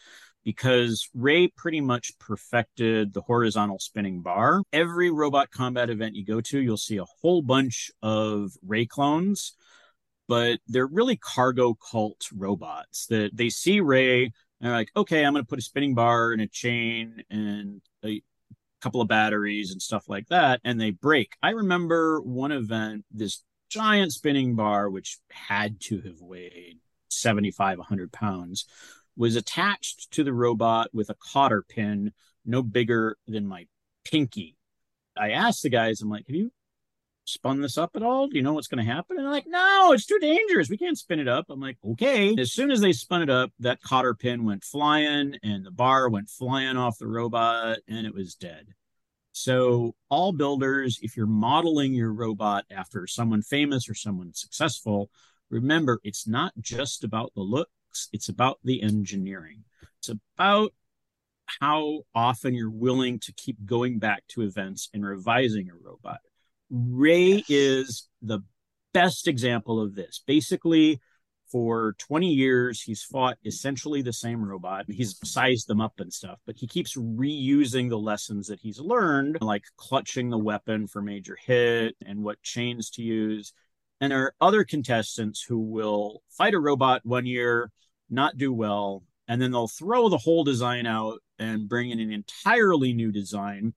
because 0.43 1.09
Ray 1.13 1.47
pretty 1.47 1.81
much 1.81 2.17
perfected 2.19 3.13
the 3.13 3.21
horizontal 3.21 3.79
spinning 3.79 4.21
bar. 4.21 4.61
Every 4.71 5.11
robot 5.11 5.51
combat 5.51 5.89
event 5.89 6.15
you 6.15 6.25
go 6.25 6.39
to, 6.41 6.59
you'll 6.59 6.77
see 6.77 6.97
a 6.97 7.05
whole 7.21 7.41
bunch 7.41 7.91
of 8.01 8.51
Ray 8.65 8.85
clones, 8.85 9.53
but 10.27 10.59
they're 10.67 10.85
really 10.87 11.15
cargo 11.15 11.73
cult 11.73 12.27
robots 12.33 13.07
that 13.07 13.35
they 13.35 13.49
see 13.49 13.81
Ray 13.81 14.25
and 14.25 14.33
they're 14.61 14.71
like, 14.71 14.91
okay, 14.95 15.25
I'm 15.25 15.33
going 15.33 15.43
to 15.43 15.49
put 15.49 15.59
a 15.59 15.63
spinning 15.63 15.95
bar 15.95 16.31
and 16.31 16.41
a 16.41 16.47
chain 16.47 17.23
and 17.29 17.81
a 18.03 18.21
couple 18.81 19.01
of 19.01 19.07
batteries 19.07 19.71
and 19.71 19.81
stuff 19.81 20.07
like 20.07 20.27
that, 20.27 20.61
and 20.63 20.79
they 20.79 20.91
break. 20.91 21.35
I 21.41 21.51
remember 21.51 22.21
one 22.21 22.51
event, 22.51 23.05
this 23.11 23.43
giant 23.69 24.13
spinning 24.13 24.55
bar, 24.55 24.89
which 24.89 25.17
had 25.31 25.79
to 25.81 26.01
have 26.01 26.21
weighed 26.21 26.79
75, 27.09 27.77
100 27.77 28.11
pounds, 28.11 28.65
was 29.17 29.35
attached 29.35 30.11
to 30.11 30.23
the 30.23 30.33
robot 30.33 30.89
with 30.93 31.09
a 31.09 31.15
cotter 31.15 31.63
pin 31.67 32.11
no 32.45 32.61
bigger 32.61 33.17
than 33.27 33.47
my 33.47 33.65
pinky. 34.03 34.55
I 35.17 35.31
asked 35.31 35.63
the 35.63 35.69
guys, 35.69 36.01
I'm 36.01 36.09
like, 36.09 36.27
have 36.27 36.35
you 36.35 36.51
spun 37.25 37.61
this 37.61 37.77
up 37.77 37.91
at 37.95 38.03
all? 38.03 38.27
Do 38.27 38.37
you 38.37 38.43
know 38.43 38.53
what's 38.53 38.67
going 38.67 38.85
to 38.85 38.91
happen? 38.91 39.17
And 39.17 39.25
they're 39.25 39.31
like, 39.31 39.47
no, 39.47 39.91
it's 39.93 40.05
too 40.05 40.19
dangerous. 40.19 40.69
We 40.69 40.77
can't 40.77 40.97
spin 40.97 41.19
it 41.19 41.27
up. 41.27 41.47
I'm 41.49 41.59
like, 41.59 41.77
okay. 41.83 42.35
As 42.37 42.53
soon 42.53 42.71
as 42.71 42.79
they 42.79 42.93
spun 42.93 43.21
it 43.21 43.29
up, 43.29 43.51
that 43.59 43.81
cotter 43.81 44.13
pin 44.13 44.45
went 44.45 44.63
flying 44.63 45.37
and 45.43 45.65
the 45.65 45.71
bar 45.71 46.09
went 46.09 46.29
flying 46.29 46.77
off 46.77 46.99
the 46.99 47.07
robot 47.07 47.79
and 47.87 48.05
it 48.05 48.13
was 48.13 48.35
dead. 48.35 48.67
So, 49.37 49.95
all 50.09 50.31
builders, 50.31 50.99
if 51.01 51.17
you're 51.17 51.25
modeling 51.25 51.93
your 51.93 52.13
robot 52.13 52.63
after 52.71 53.05
someone 53.05 53.41
famous 53.41 53.89
or 53.89 53.93
someone 53.93 54.33
successful, 54.33 55.09
remember 55.49 55.99
it's 56.05 56.25
not 56.25 56.53
just 56.61 57.03
about 57.03 57.33
the 57.35 57.41
looks, 57.41 58.07
it's 58.13 58.29
about 58.29 58.59
the 58.63 58.81
engineering. 58.81 59.65
It's 59.99 60.09
about 60.09 60.71
how 61.59 62.03
often 62.13 62.53
you're 62.53 62.69
willing 62.69 63.19
to 63.19 63.33
keep 63.33 63.57
going 63.65 63.99
back 63.99 64.23
to 64.29 64.41
events 64.41 64.89
and 64.93 65.05
revising 65.05 65.69
a 65.69 65.75
robot. 65.75 66.19
Ray 66.69 67.43
is 67.47 68.07
the 68.21 68.39
best 68.93 69.27
example 69.27 69.81
of 69.81 69.95
this. 69.95 70.21
Basically, 70.25 70.99
for 71.51 71.95
20 71.99 72.27
years, 72.27 72.81
he's 72.81 73.03
fought 73.03 73.37
essentially 73.45 74.01
the 74.01 74.13
same 74.13 74.43
robot. 74.43 74.85
He's 74.89 75.19
sized 75.23 75.67
them 75.67 75.79
up 75.79 75.99
and 75.99 76.11
stuff, 76.11 76.39
but 76.45 76.55
he 76.57 76.67
keeps 76.67 76.97
reusing 76.97 77.89
the 77.89 77.99
lessons 77.99 78.47
that 78.47 78.59
he's 78.59 78.79
learned, 78.79 79.37
like 79.41 79.63
clutching 79.77 80.29
the 80.29 80.37
weapon 80.37 80.87
for 80.87 81.01
major 81.01 81.37
hit 81.45 81.95
and 82.05 82.23
what 82.23 82.41
chains 82.41 82.89
to 82.91 83.03
use. 83.03 83.53
And 84.01 84.11
there 84.11 84.23
are 84.23 84.35
other 84.41 84.63
contestants 84.63 85.41
who 85.41 85.59
will 85.59 86.21
fight 86.29 86.53
a 86.53 86.59
robot 86.59 87.01
one 87.05 87.25
year, 87.25 87.71
not 88.09 88.37
do 88.37 88.51
well, 88.51 89.03
and 89.27 89.41
then 89.41 89.51
they'll 89.51 89.67
throw 89.67 90.09
the 90.09 90.17
whole 90.17 90.43
design 90.43 90.85
out 90.85 91.19
and 91.39 91.69
bring 91.69 91.89
in 91.89 91.99
an 91.99 92.11
entirely 92.11 92.93
new 92.93 93.11
design, 93.11 93.73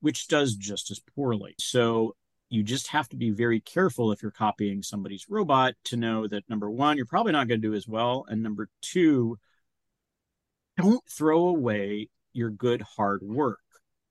which 0.00 0.28
does 0.28 0.54
just 0.54 0.90
as 0.90 1.00
poorly. 1.14 1.54
So 1.58 2.16
you 2.52 2.62
just 2.62 2.88
have 2.88 3.08
to 3.08 3.16
be 3.16 3.30
very 3.30 3.60
careful 3.60 4.12
if 4.12 4.20
you're 4.20 4.30
copying 4.30 4.82
somebody's 4.82 5.26
robot 5.30 5.72
to 5.84 5.96
know 5.96 6.28
that 6.28 6.48
number 6.50 6.70
one, 6.70 6.98
you're 6.98 7.06
probably 7.06 7.32
not 7.32 7.48
going 7.48 7.62
to 7.62 7.68
do 7.68 7.74
as 7.74 7.88
well. 7.88 8.26
And 8.28 8.42
number 8.42 8.68
two, 8.82 9.38
don't 10.76 11.02
throw 11.08 11.46
away 11.48 12.10
your 12.34 12.50
good 12.50 12.82
hard 12.82 13.22
work. 13.22 13.60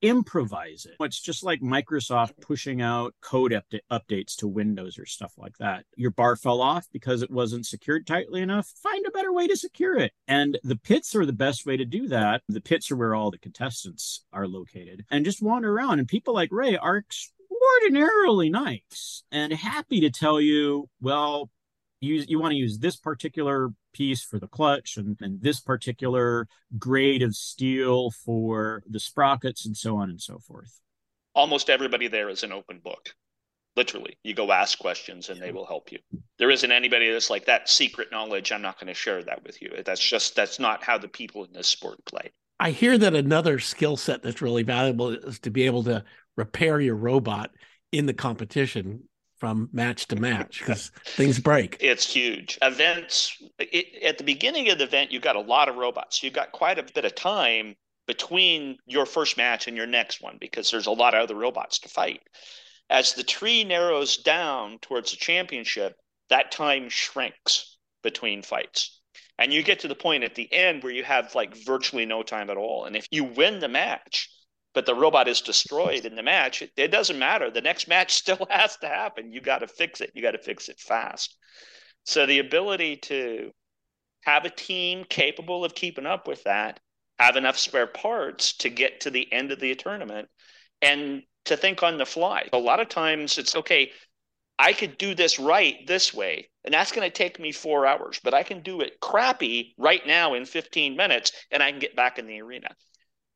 Improvise 0.01 0.87
it. 0.87 0.95
It's 0.99 1.21
just 1.21 1.43
like 1.43 1.61
Microsoft 1.61 2.41
pushing 2.41 2.81
out 2.81 3.13
code 3.21 3.53
up- 3.53 3.65
updates 3.91 4.35
to 4.37 4.47
Windows 4.47 4.97
or 4.97 5.05
stuff 5.05 5.33
like 5.37 5.59
that. 5.59 5.85
Your 5.95 6.09
bar 6.09 6.35
fell 6.35 6.61
off 6.61 6.87
because 6.91 7.21
it 7.21 7.29
wasn't 7.29 7.67
secured 7.67 8.07
tightly 8.07 8.41
enough. 8.41 8.73
Find 8.81 9.05
a 9.05 9.11
better 9.11 9.31
way 9.31 9.45
to 9.45 9.55
secure 9.55 9.97
it. 9.97 10.13
And 10.27 10.57
the 10.63 10.77
pits 10.77 11.15
are 11.15 11.27
the 11.27 11.33
best 11.33 11.67
way 11.67 11.77
to 11.77 11.85
do 11.85 12.07
that. 12.07 12.41
The 12.49 12.61
pits 12.61 12.89
are 12.89 12.95
where 12.95 13.13
all 13.13 13.29
the 13.29 13.37
contestants 13.37 14.25
are 14.33 14.47
located. 14.47 15.05
And 15.11 15.25
just 15.25 15.43
wander 15.43 15.71
around. 15.71 15.99
And 15.99 16.07
people 16.07 16.33
like 16.33 16.49
Ray 16.51 16.75
are 16.75 17.03
extraordinarily 17.51 18.49
nice 18.49 19.23
and 19.31 19.53
happy 19.53 20.01
to 20.01 20.09
tell 20.09 20.39
you, 20.39 20.89
well, 21.01 21.49
you, 21.99 22.23
you 22.27 22.39
want 22.39 22.51
to 22.51 22.57
use 22.57 22.79
this 22.79 22.95
particular 22.95 23.69
piece 23.93 24.23
for 24.23 24.39
the 24.39 24.47
clutch 24.47 24.97
and, 24.97 25.17
and 25.21 25.41
this 25.41 25.59
particular 25.59 26.47
grade 26.77 27.21
of 27.21 27.35
steel 27.35 28.11
for 28.11 28.83
the 28.89 28.99
sprockets 28.99 29.65
and 29.65 29.75
so 29.75 29.97
on 29.97 30.09
and 30.09 30.21
so 30.21 30.39
forth. 30.39 30.79
Almost 31.35 31.69
everybody 31.69 32.07
there 32.07 32.29
is 32.29 32.43
an 32.43 32.51
open 32.51 32.79
book. 32.83 33.13
Literally, 33.77 34.17
you 34.23 34.33
go 34.33 34.51
ask 34.51 34.77
questions 34.79 35.29
and 35.29 35.41
they 35.41 35.53
will 35.53 35.65
help 35.65 35.93
you. 35.93 35.99
There 36.39 36.51
isn't 36.51 36.71
anybody 36.71 37.09
that's 37.09 37.29
like 37.29 37.45
that 37.45 37.69
secret 37.69 38.09
knowledge. 38.11 38.51
I'm 38.51 38.61
not 38.61 38.77
going 38.77 38.87
to 38.87 38.93
share 38.93 39.23
that 39.23 39.43
with 39.43 39.61
you. 39.61 39.71
That's 39.85 40.01
just, 40.01 40.35
that's 40.35 40.59
not 40.59 40.83
how 40.83 40.97
the 40.97 41.07
people 41.07 41.45
in 41.45 41.53
this 41.53 41.67
sport 41.67 42.03
play. 42.05 42.31
I 42.59 42.71
hear 42.71 42.97
that 42.97 43.15
another 43.15 43.59
skill 43.59 43.95
set 43.97 44.21
that's 44.21 44.41
really 44.41 44.63
valuable 44.63 45.09
is 45.09 45.39
to 45.39 45.49
be 45.49 45.63
able 45.63 45.83
to 45.85 46.03
repair 46.37 46.79
your 46.79 46.95
robot 46.95 47.51
in 47.91 48.05
the 48.05 48.13
competition 48.13 49.03
from 49.37 49.69
match 49.73 50.07
to 50.07 50.15
match 50.15 50.59
because 50.59 50.91
things 51.03 51.39
break. 51.39 51.77
It's 51.79 52.11
huge. 52.13 52.59
Events 52.61 53.35
it, 53.57 54.03
at 54.03 54.19
the 54.19 54.23
beginning 54.23 54.69
of 54.69 54.77
the 54.77 54.83
event, 54.83 55.11
you've 55.11 55.23
got 55.23 55.35
a 55.35 55.41
lot 55.41 55.67
of 55.67 55.77
robots. 55.77 56.21
You've 56.21 56.33
got 56.33 56.51
quite 56.51 56.77
a 56.77 56.83
bit 56.83 57.05
of 57.05 57.15
time 57.15 57.75
between 58.07 58.77
your 58.85 59.05
first 59.05 59.37
match 59.37 59.67
and 59.67 59.75
your 59.75 59.87
next 59.87 60.21
one 60.21 60.37
because 60.39 60.69
there's 60.69 60.85
a 60.85 60.91
lot 60.91 61.15
of 61.15 61.23
other 61.23 61.35
robots 61.35 61.79
to 61.79 61.89
fight. 61.89 62.21
As 62.89 63.13
the 63.13 63.23
tree 63.23 63.63
narrows 63.63 64.17
down 64.17 64.77
towards 64.79 65.11
the 65.11 65.17
championship, 65.17 65.95
that 66.29 66.51
time 66.51 66.89
shrinks 66.89 67.77
between 68.03 68.43
fights. 68.43 68.99
And 69.39 69.51
you 69.51 69.63
get 69.63 69.79
to 69.79 69.87
the 69.87 69.95
point 69.95 70.23
at 70.23 70.35
the 70.35 70.51
end 70.53 70.83
where 70.83 70.93
you 70.93 71.03
have 71.03 71.33
like 71.33 71.55
virtually 71.65 72.05
no 72.05 72.21
time 72.21 72.51
at 72.51 72.57
all. 72.57 72.85
And 72.85 72.95
if 72.95 73.07
you 73.09 73.23
win 73.23 73.59
the 73.59 73.67
match, 73.67 74.29
but 74.73 74.85
the 74.85 74.95
robot 74.95 75.27
is 75.27 75.41
destroyed 75.41 76.05
in 76.05 76.15
the 76.15 76.23
match, 76.23 76.61
it, 76.61 76.71
it 76.77 76.89
doesn't 76.89 77.19
matter. 77.19 77.49
The 77.49 77.61
next 77.61 77.87
match 77.87 78.13
still 78.15 78.47
has 78.49 78.77
to 78.77 78.87
happen. 78.87 79.31
You 79.31 79.41
got 79.41 79.59
to 79.59 79.67
fix 79.67 80.01
it. 80.01 80.11
You 80.13 80.21
got 80.21 80.31
to 80.31 80.39
fix 80.39 80.69
it 80.69 80.79
fast. 80.79 81.35
So 82.05 82.25
the 82.25 82.39
ability 82.39 82.97
to 82.97 83.51
have 84.21 84.45
a 84.45 84.49
team 84.49 85.05
capable 85.09 85.65
of 85.65 85.75
keeping 85.75 86.05
up 86.05 86.27
with 86.27 86.43
that, 86.43 86.79
have 87.19 87.35
enough 87.35 87.57
spare 87.57 87.87
parts 87.87 88.53
to 88.57 88.69
get 88.69 89.01
to 89.01 89.11
the 89.11 89.31
end 89.31 89.51
of 89.51 89.59
the 89.59 89.75
tournament, 89.75 90.29
and 90.81 91.23
to 91.45 91.57
think 91.57 91.83
on 91.83 91.97
the 91.97 92.05
fly. 92.05 92.47
A 92.53 92.57
lot 92.57 92.79
of 92.79 92.89
times 92.89 93.37
it's 93.37 93.55
okay, 93.55 93.91
I 94.57 94.73
could 94.73 94.97
do 94.97 95.15
this 95.15 95.39
right 95.39 95.85
this 95.87 96.13
way, 96.13 96.49
and 96.63 96.73
that's 96.73 96.91
going 96.91 97.09
to 97.09 97.15
take 97.15 97.39
me 97.39 97.51
four 97.51 97.85
hours, 97.85 98.19
but 98.23 98.33
I 98.33 98.43
can 98.43 98.61
do 98.61 98.81
it 98.81 98.99
crappy 98.99 99.73
right 99.77 100.05
now 100.05 100.35
in 100.35 100.45
15 100.45 100.95
minutes, 100.95 101.31
and 101.51 101.63
I 101.63 101.71
can 101.71 101.79
get 101.79 101.95
back 101.95 102.19
in 102.19 102.27
the 102.27 102.41
arena 102.41 102.69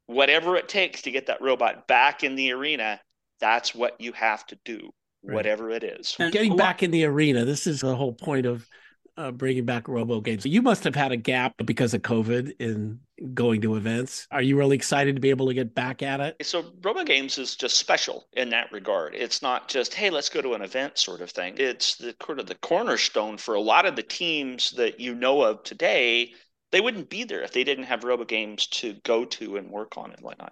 whatever 0.08 0.56
it 0.56 0.70
takes 0.70 1.04
to 1.04 1.12
get 1.12 1.28
that 1.28 1.42
robot 1.42 1.88
back 1.88 2.24
in 2.24 2.36
the 2.36 2.52
arena, 2.52 3.00
that's 3.40 3.74
what 3.74 4.00
you 4.00 4.12
have 4.14 4.46
to 4.48 4.58
do, 4.66 4.92
right. 5.24 5.36
whatever 5.36 5.70
it 5.70 5.84
is. 5.84 6.16
And 6.20 6.32
Getting 6.32 6.56
back 6.56 6.84
in 6.84 6.92
the 6.92 7.06
arena, 7.06 7.46
this 7.46 7.68
is 7.68 7.82
the 7.82 7.96
whole 7.96 8.14
point 8.14 8.46
of 8.46 8.68
uh, 9.18 9.32
bringing 9.32 9.66
back 9.66 9.88
robo 9.88 10.20
games. 10.20 10.46
You 10.46 10.62
must 10.62 10.84
have 10.84 10.96
had 10.96 11.12
a 11.12 11.18
gap 11.18 11.54
because 11.66 11.94
of 11.94 12.02
COVID 12.02 12.54
in 12.60 13.00
going 13.34 13.62
to 13.62 13.76
events. 13.76 14.28
Are 14.30 14.42
you 14.42 14.58
really 14.58 14.76
excited 14.76 15.16
to 15.16 15.22
be 15.22 15.30
able 15.30 15.48
to 15.48 15.54
get 15.54 15.74
back 15.74 16.04
at 16.04 16.20
it? 16.20 16.36
So, 16.46 16.66
robo 16.82 17.04
games 17.06 17.38
is 17.38 17.56
just 17.56 17.78
special 17.78 18.28
in 18.34 18.50
that 18.50 18.72
regard. 18.72 19.16
It's 19.16 19.42
not 19.42 19.70
just 19.70 19.94
hey, 19.94 20.10
let's 20.10 20.30
go 20.30 20.42
to 20.42 20.54
an 20.54 20.62
event 20.62 20.98
sort 20.98 21.22
of 21.22 21.32
thing. 21.32 21.56
It's 21.58 21.96
the 21.96 22.14
sort 22.26 22.40
of 22.40 22.48
the 22.48 22.56
cornerstone 22.56 23.38
for 23.38 23.56
a 23.56 23.62
lot 23.62 23.86
of 23.86 23.96
the 23.96 24.04
teams 24.04 24.72
that 24.72 25.00
you 25.00 25.16
know 25.16 25.42
of 25.42 25.64
today 25.64 26.34
they 26.76 26.82
wouldn't 26.82 27.10
be 27.10 27.24
there 27.24 27.42
if 27.42 27.54
they 27.54 27.64
didn't 27.64 27.86
have 27.86 28.04
robo 28.04 28.26
games 28.26 28.68
to 28.68 28.96
go 29.06 29.24
to 29.24 29.56
and 29.56 29.72
work 29.72 29.98
on 29.98 30.12
and 30.12 30.20
whatnot. 30.20 30.52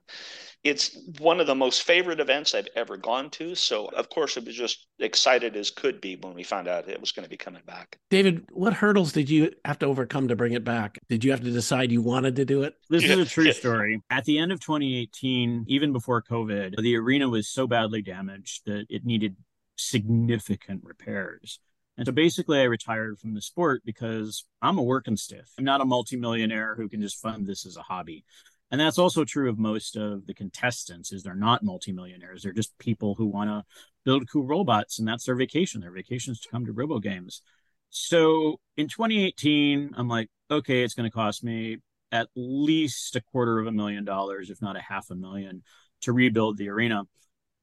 It's 0.63 0.97
one 1.19 1.41
of 1.41 1.47
the 1.47 1.53
most 1.53 1.83
favorite 1.83 2.21
events 2.21 2.55
I've 2.55 2.69
ever 2.77 2.95
gone 2.95 3.29
to. 3.31 3.55
So, 3.55 3.87
of 3.87 4.07
course, 4.07 4.37
I 4.37 4.39
was 4.39 4.55
just 4.55 4.87
excited 4.99 5.57
as 5.57 5.69
could 5.69 5.99
be 5.99 6.15
when 6.15 6.33
we 6.33 6.43
found 6.43 6.69
out 6.69 6.87
it 6.87 7.01
was 7.01 7.11
going 7.11 7.25
to 7.25 7.29
be 7.29 7.35
coming 7.35 7.61
back. 7.67 7.97
David, 8.09 8.45
what 8.53 8.71
hurdles 8.71 9.11
did 9.11 9.29
you 9.29 9.51
have 9.65 9.79
to 9.79 9.85
overcome 9.85 10.29
to 10.29 10.35
bring 10.37 10.53
it 10.53 10.63
back? 10.63 10.97
Did 11.09 11.25
you 11.25 11.31
have 11.31 11.41
to 11.41 11.51
decide 11.51 11.91
you 11.91 12.01
wanted 12.01 12.37
to 12.37 12.45
do 12.45 12.63
it? 12.63 12.75
This 12.89 13.03
is 13.03 13.19
a 13.19 13.25
true 13.25 13.51
story. 13.51 14.01
At 14.09 14.23
the 14.23 14.37
end 14.37 14.53
of 14.53 14.61
2018, 14.61 15.65
even 15.67 15.91
before 15.91 16.21
COVID, 16.21 16.81
the 16.81 16.95
arena 16.95 17.27
was 17.27 17.49
so 17.49 17.67
badly 17.67 18.01
damaged 18.01 18.61
that 18.65 18.85
it 18.89 19.03
needed 19.03 19.35
significant 19.75 20.85
repairs. 20.85 21.59
And 21.97 22.07
so 22.07 22.11
basically, 22.11 22.59
I 22.59 22.63
retired 22.63 23.19
from 23.19 23.33
the 23.33 23.41
sport 23.41 23.83
because 23.85 24.45
I'm 24.61 24.77
a 24.77 24.83
working 24.83 25.17
stiff. 25.17 25.51
I'm 25.57 25.65
not 25.65 25.81
a 25.81 25.85
multimillionaire 25.85 26.75
who 26.75 26.89
can 26.89 27.01
just 27.01 27.21
fund 27.21 27.45
this 27.45 27.65
as 27.65 27.77
a 27.77 27.83
hobby. 27.83 28.25
And 28.71 28.81
that's 28.81 28.97
also 28.97 29.23
true 29.23 29.49
of 29.49 29.59
most 29.59 29.95
of 29.95 30.25
the 30.25 30.33
contestants 30.33 31.11
is 31.11 31.21
they're 31.21 31.35
not 31.35 31.63
multimillionaires. 31.63 32.41
They're 32.41 32.53
just 32.53 32.75
people 32.79 33.13
who 33.13 33.27
want 33.27 33.51
to 33.51 33.63
build 34.03 34.27
cool 34.27 34.47
robots 34.47 34.97
and 34.97 35.07
that's 35.07 35.25
their 35.25 35.35
vacation. 35.35 35.81
Their 35.81 35.91
vacations 35.91 36.39
to 36.39 36.49
come 36.49 36.65
to 36.65 36.71
Robo 36.71 36.97
Games. 36.97 37.43
So 37.91 38.59
in 38.75 38.87
2018, 38.87 39.91
I'm 39.95 40.07
like, 40.07 40.29
okay, 40.49 40.81
it's 40.81 40.95
going 40.95 41.07
to 41.07 41.15
cost 41.15 41.43
me 41.43 41.77
at 42.11 42.29
least 42.35 43.15
a 43.15 43.21
quarter 43.21 43.59
of 43.59 43.67
a 43.67 43.71
million 43.71 44.05
dollars, 44.05 44.49
if 44.49 44.59
not 44.59 44.75
a 44.75 44.81
half 44.81 45.11
a 45.11 45.15
million, 45.15 45.61
to 46.01 46.11
rebuild 46.11 46.57
the 46.57 46.69
arena. 46.69 47.03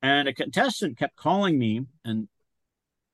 And 0.02 0.28
a 0.28 0.32
contestant 0.32 0.96
kept 0.96 1.16
calling 1.16 1.58
me 1.58 1.86
and 2.04 2.28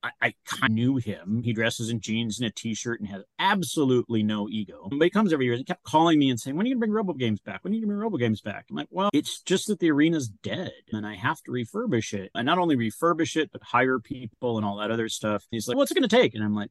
I, 0.06 0.26
I 0.26 0.34
kind 0.44 0.70
of 0.70 0.70
knew 0.72 0.96
him. 0.96 1.42
He 1.42 1.52
dresses 1.52 1.90
in 1.90 2.00
jeans 2.00 2.38
and 2.38 2.46
a 2.48 2.50
t-shirt 2.50 3.00
and 3.00 3.08
has 3.08 3.22
absolutely 3.38 4.22
no 4.22 4.48
ego. 4.48 4.88
But 4.90 5.04
he 5.04 5.10
comes 5.10 5.32
every 5.32 5.46
year 5.46 5.54
and 5.54 5.60
he 5.60 5.64
kept 5.64 5.82
calling 5.82 6.18
me 6.18 6.30
and 6.30 6.38
saying, 6.38 6.56
when 6.56 6.66
are 6.66 6.68
you 6.68 6.74
going 6.74 6.80
to 6.80 6.86
bring 6.86 6.92
Robo 6.92 7.12
Games 7.14 7.40
back? 7.40 7.64
When 7.64 7.72
are 7.72 7.74
you 7.74 7.80
going 7.80 7.88
to 7.88 7.94
bring 7.94 8.02
Robo 8.02 8.16
Games 8.16 8.40
back? 8.40 8.66
I'm 8.70 8.76
like, 8.76 8.88
well, 8.90 9.10
it's 9.12 9.40
just 9.42 9.66
that 9.68 9.80
the 9.80 9.90
arena's 9.90 10.28
dead 10.28 10.72
and 10.92 11.06
I 11.06 11.14
have 11.14 11.42
to 11.42 11.50
refurbish 11.50 12.14
it. 12.14 12.30
And 12.34 12.46
not 12.46 12.58
only 12.58 12.76
refurbish 12.76 13.36
it, 13.36 13.50
but 13.52 13.62
hire 13.62 13.98
people 13.98 14.56
and 14.56 14.66
all 14.66 14.76
that 14.76 14.90
other 14.90 15.08
stuff. 15.08 15.44
And 15.50 15.56
he's 15.56 15.68
like, 15.68 15.76
what's 15.76 15.90
it 15.90 15.94
going 15.94 16.08
to 16.08 16.16
take? 16.16 16.34
And 16.34 16.44
I'm 16.44 16.54
like, 16.54 16.70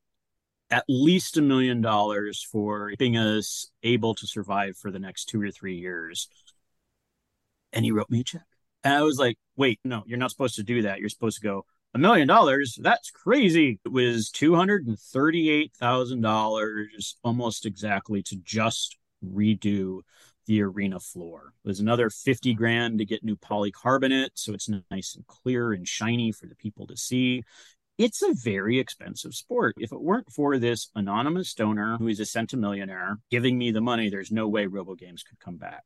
at 0.71 0.85
least 0.87 1.37
a 1.37 1.41
million 1.41 1.81
dollars 1.81 2.41
for 2.51 2.93
being 2.97 3.17
us 3.17 3.69
able 3.83 4.15
to 4.15 4.25
survive 4.25 4.77
for 4.77 4.91
the 4.91 4.99
next 4.99 5.25
two 5.25 5.41
or 5.41 5.51
three 5.51 5.77
years. 5.77 6.27
And 7.71 7.85
he 7.85 7.91
wrote 7.91 8.09
me 8.09 8.21
a 8.21 8.23
check. 8.23 8.45
And 8.83 8.93
I 8.93 9.01
was 9.01 9.19
like, 9.19 9.37
wait, 9.55 9.79
no, 9.83 10.03
you're 10.05 10.17
not 10.17 10.31
supposed 10.31 10.55
to 10.55 10.63
do 10.63 10.83
that. 10.83 10.99
You're 10.99 11.09
supposed 11.09 11.37
to 11.37 11.43
go, 11.43 11.65
a 11.95 11.97
million 11.97 12.27
dollars 12.27 12.77
that's 12.81 13.09
crazy 13.09 13.79
it 13.85 13.91
was 13.91 14.29
$238000 14.31 17.13
almost 17.23 17.65
exactly 17.65 18.21
to 18.21 18.35
just 18.43 18.97
redo 19.25 20.01
the 20.45 20.61
arena 20.61 20.99
floor 20.99 21.53
it 21.63 21.67
was 21.67 21.79
another 21.79 22.09
50 22.09 22.53
grand 22.53 22.99
to 22.99 23.05
get 23.05 23.23
new 23.23 23.37
polycarbonate 23.37 24.31
so 24.35 24.53
it's 24.53 24.69
nice 24.91 25.15
and 25.15 25.25
clear 25.25 25.71
and 25.71 25.87
shiny 25.87 26.33
for 26.33 26.47
the 26.47 26.55
people 26.55 26.85
to 26.85 26.97
see 26.97 27.41
it's 27.97 28.21
a 28.21 28.33
very 28.33 28.77
expensive 28.77 29.33
sport. 29.33 29.75
If 29.79 29.93
it 29.93 30.01
weren't 30.01 30.29
for 30.29 30.57
this 30.57 30.89
anonymous 30.95 31.53
donor 31.53 31.95
who 31.97 32.09
is 32.09 32.19
a 32.19 32.23
centimillionaire 32.23 33.19
giving 33.31 33.57
me 33.57 33.71
the 33.71 33.79
money, 33.79 34.09
there's 34.09 34.33
no 34.33 34.49
way 34.49 34.65
RoboGames 34.65 35.23
could 35.25 35.39
come 35.39 35.55
back. 35.55 35.83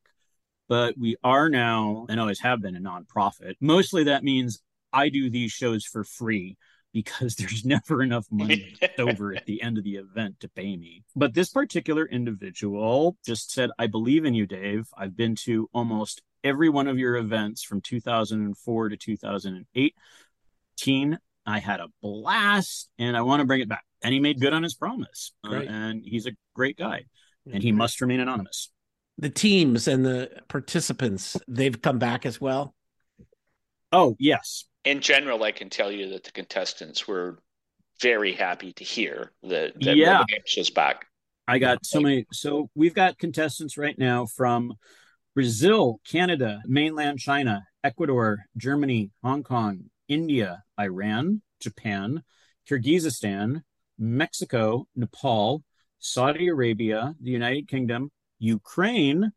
But 0.67 0.97
we 0.97 1.17
are 1.23 1.49
now, 1.49 2.07
and 2.09 2.19
always 2.19 2.39
have 2.39 2.61
been, 2.61 2.75
a 2.75 2.79
nonprofit. 2.79 3.57
Mostly 3.61 4.05
that 4.05 4.23
means 4.23 4.59
I 4.91 5.09
do 5.09 5.29
these 5.29 5.51
shows 5.51 5.85
for 5.85 6.03
free 6.03 6.57
because 6.93 7.35
there's 7.35 7.65
never 7.65 8.01
enough 8.01 8.25
money 8.31 8.75
left 8.81 8.99
over 8.99 9.35
at 9.35 9.45
the 9.45 9.61
end 9.61 9.77
of 9.77 9.83
the 9.83 9.95
event 9.95 10.39
to 10.39 10.49
pay 10.49 10.75
me. 10.75 11.03
But 11.15 11.33
this 11.33 11.49
particular 11.49 12.05
individual 12.05 13.17
just 13.25 13.51
said, 13.51 13.69
I 13.77 13.87
believe 13.87 14.25
in 14.25 14.33
you, 14.33 14.45
Dave. 14.45 14.87
I've 14.97 15.15
been 15.15 15.35
to 15.43 15.69
almost 15.73 16.21
every 16.43 16.69
one 16.69 16.87
of 16.87 16.97
your 16.97 17.17
events 17.17 17.63
from 17.63 17.81
2004 17.81 18.89
to 18.89 18.97
2018. 18.97 21.19
I 21.45 21.59
had 21.59 21.79
a 21.79 21.87
blast 22.01 22.89
and 22.97 23.17
I 23.17 23.21
want 23.21 23.41
to 23.41 23.45
bring 23.45 23.61
it 23.61 23.69
back. 23.69 23.83
And 24.01 24.13
he 24.13 24.19
made 24.19 24.39
good 24.39 24.53
on 24.53 24.63
his 24.63 24.75
promise. 24.75 25.33
Uh, 25.45 25.55
and 25.55 26.03
he's 26.05 26.25
a 26.25 26.31
great 26.55 26.77
guy. 26.77 27.03
And 27.51 27.63
he 27.63 27.71
must 27.71 27.99
remain 27.99 28.19
anonymous. 28.19 28.69
The 29.17 29.29
teams 29.29 29.87
and 29.87 30.05
the 30.05 30.29
participants, 30.47 31.35
they've 31.47 31.81
come 31.81 31.97
back 31.97 32.25
as 32.25 32.39
well. 32.39 32.75
Oh, 33.91 34.15
yes. 34.19 34.65
In 34.85 35.01
general, 35.01 35.43
I 35.43 35.51
can 35.51 35.69
tell 35.69 35.91
you 35.91 36.09
that 36.09 36.23
the 36.23 36.31
contestants 36.31 37.07
were 37.07 37.39
very 38.01 38.33
happy 38.33 38.73
to 38.73 38.83
hear 38.83 39.31
that, 39.43 39.73
that 39.81 39.97
yeah. 39.97 40.23
was 40.57 40.69
back. 40.69 41.05
I 41.47 41.59
got 41.59 41.85
so 41.85 41.99
many. 41.99 42.25
So 42.31 42.69
we've 42.75 42.93
got 42.93 43.17
contestants 43.17 43.77
right 43.77 43.97
now 43.97 44.25
from 44.25 44.73
Brazil, 45.33 45.99
Canada, 46.09 46.61
mainland 46.65 47.19
China, 47.19 47.63
Ecuador, 47.83 48.45
Germany, 48.55 49.11
Hong 49.23 49.43
Kong, 49.43 49.85
India, 50.07 50.63
Iran, 50.79 51.41
Japan, 51.59 52.23
Kyrgyzstan, 52.69 53.63
Mexico, 53.97 54.87
Nepal, 54.95 55.63
Saudi 55.99 56.47
Arabia, 56.47 57.15
the 57.21 57.31
United 57.31 57.67
Kingdom, 57.67 58.11
Ukraine, 58.37 59.31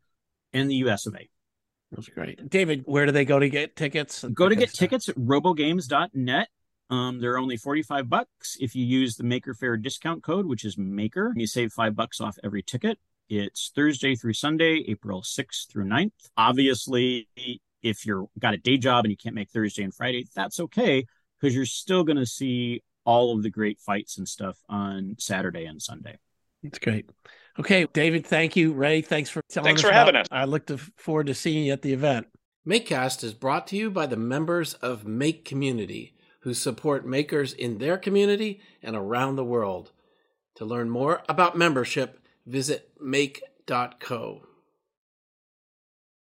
and 0.52 0.70
the 0.70 0.76
US 0.76 1.06
of 1.06 1.16
A. 1.16 1.28
That's 1.92 2.08
great. 2.08 2.48
David, 2.48 2.82
where 2.86 3.06
do 3.06 3.12
they 3.12 3.24
go 3.24 3.38
to 3.38 3.48
get 3.48 3.76
tickets? 3.76 4.24
Go 4.32 4.48
to 4.48 4.56
get 4.56 4.70
stuff? 4.70 4.78
tickets 4.78 5.08
at 5.08 5.16
robogames.net. 5.16 6.48
Um, 6.90 7.20
they're 7.20 7.38
only 7.38 7.56
45 7.56 8.08
bucks 8.08 8.56
if 8.60 8.74
you 8.74 8.84
use 8.84 9.16
the 9.16 9.24
Maker 9.24 9.54
Faire 9.54 9.76
discount 9.76 10.22
code, 10.22 10.46
which 10.46 10.64
is 10.64 10.76
Maker. 10.76 11.32
You 11.36 11.46
save 11.46 11.72
five 11.72 11.94
bucks 11.94 12.20
off 12.20 12.38
every 12.42 12.62
ticket. 12.62 12.98
It's 13.28 13.70
Thursday 13.74 14.14
through 14.14 14.34
Sunday, 14.34 14.84
April 14.88 15.22
6th 15.22 15.70
through 15.70 15.86
9th. 15.86 16.10
Obviously, 16.36 17.28
if 17.82 18.04
you're 18.04 18.26
got 18.38 18.54
a 18.54 18.58
day 18.58 18.76
job 18.76 19.04
and 19.04 19.10
you 19.10 19.16
can't 19.16 19.34
make 19.34 19.50
Thursday 19.50 19.82
and 19.82 19.94
Friday, 19.94 20.26
that's 20.34 20.60
okay 20.60 21.06
because 21.40 21.54
you're 21.54 21.66
still 21.66 22.04
going 22.04 22.18
to 22.18 22.26
see 22.26 22.82
all 23.04 23.34
of 23.34 23.42
the 23.42 23.50
great 23.50 23.80
fights 23.80 24.18
and 24.18 24.28
stuff 24.28 24.58
on 24.68 25.16
Saturday 25.18 25.64
and 25.64 25.80
Sunday. 25.80 26.18
That's 26.62 26.78
great. 26.78 27.08
Okay, 27.58 27.86
David, 27.92 28.26
thank 28.26 28.56
you. 28.56 28.72
Ray, 28.72 29.02
thanks 29.02 29.28
for 29.30 29.42
telling 29.48 29.66
thanks 29.66 29.82
us. 29.82 29.88
for 29.88 29.94
having 29.94 30.16
us. 30.16 30.26
I 30.30 30.44
look 30.44 30.68
forward 30.96 31.26
to 31.26 31.34
seeing 31.34 31.66
you 31.66 31.72
at 31.72 31.82
the 31.82 31.92
event. 31.92 32.28
MakeCast 32.66 33.24
is 33.24 33.34
brought 33.34 33.66
to 33.68 33.76
you 33.76 33.90
by 33.90 34.06
the 34.06 34.16
members 34.16 34.74
of 34.74 35.06
Make 35.06 35.44
Community 35.44 36.14
who 36.42 36.54
support 36.54 37.06
makers 37.06 37.52
in 37.52 37.78
their 37.78 37.96
community 37.96 38.60
and 38.82 38.96
around 38.96 39.36
the 39.36 39.44
world. 39.44 39.92
To 40.56 40.64
learn 40.64 40.90
more 40.90 41.22
about 41.28 41.56
membership, 41.56 42.20
visit 42.46 42.90
make.co. 43.00 44.42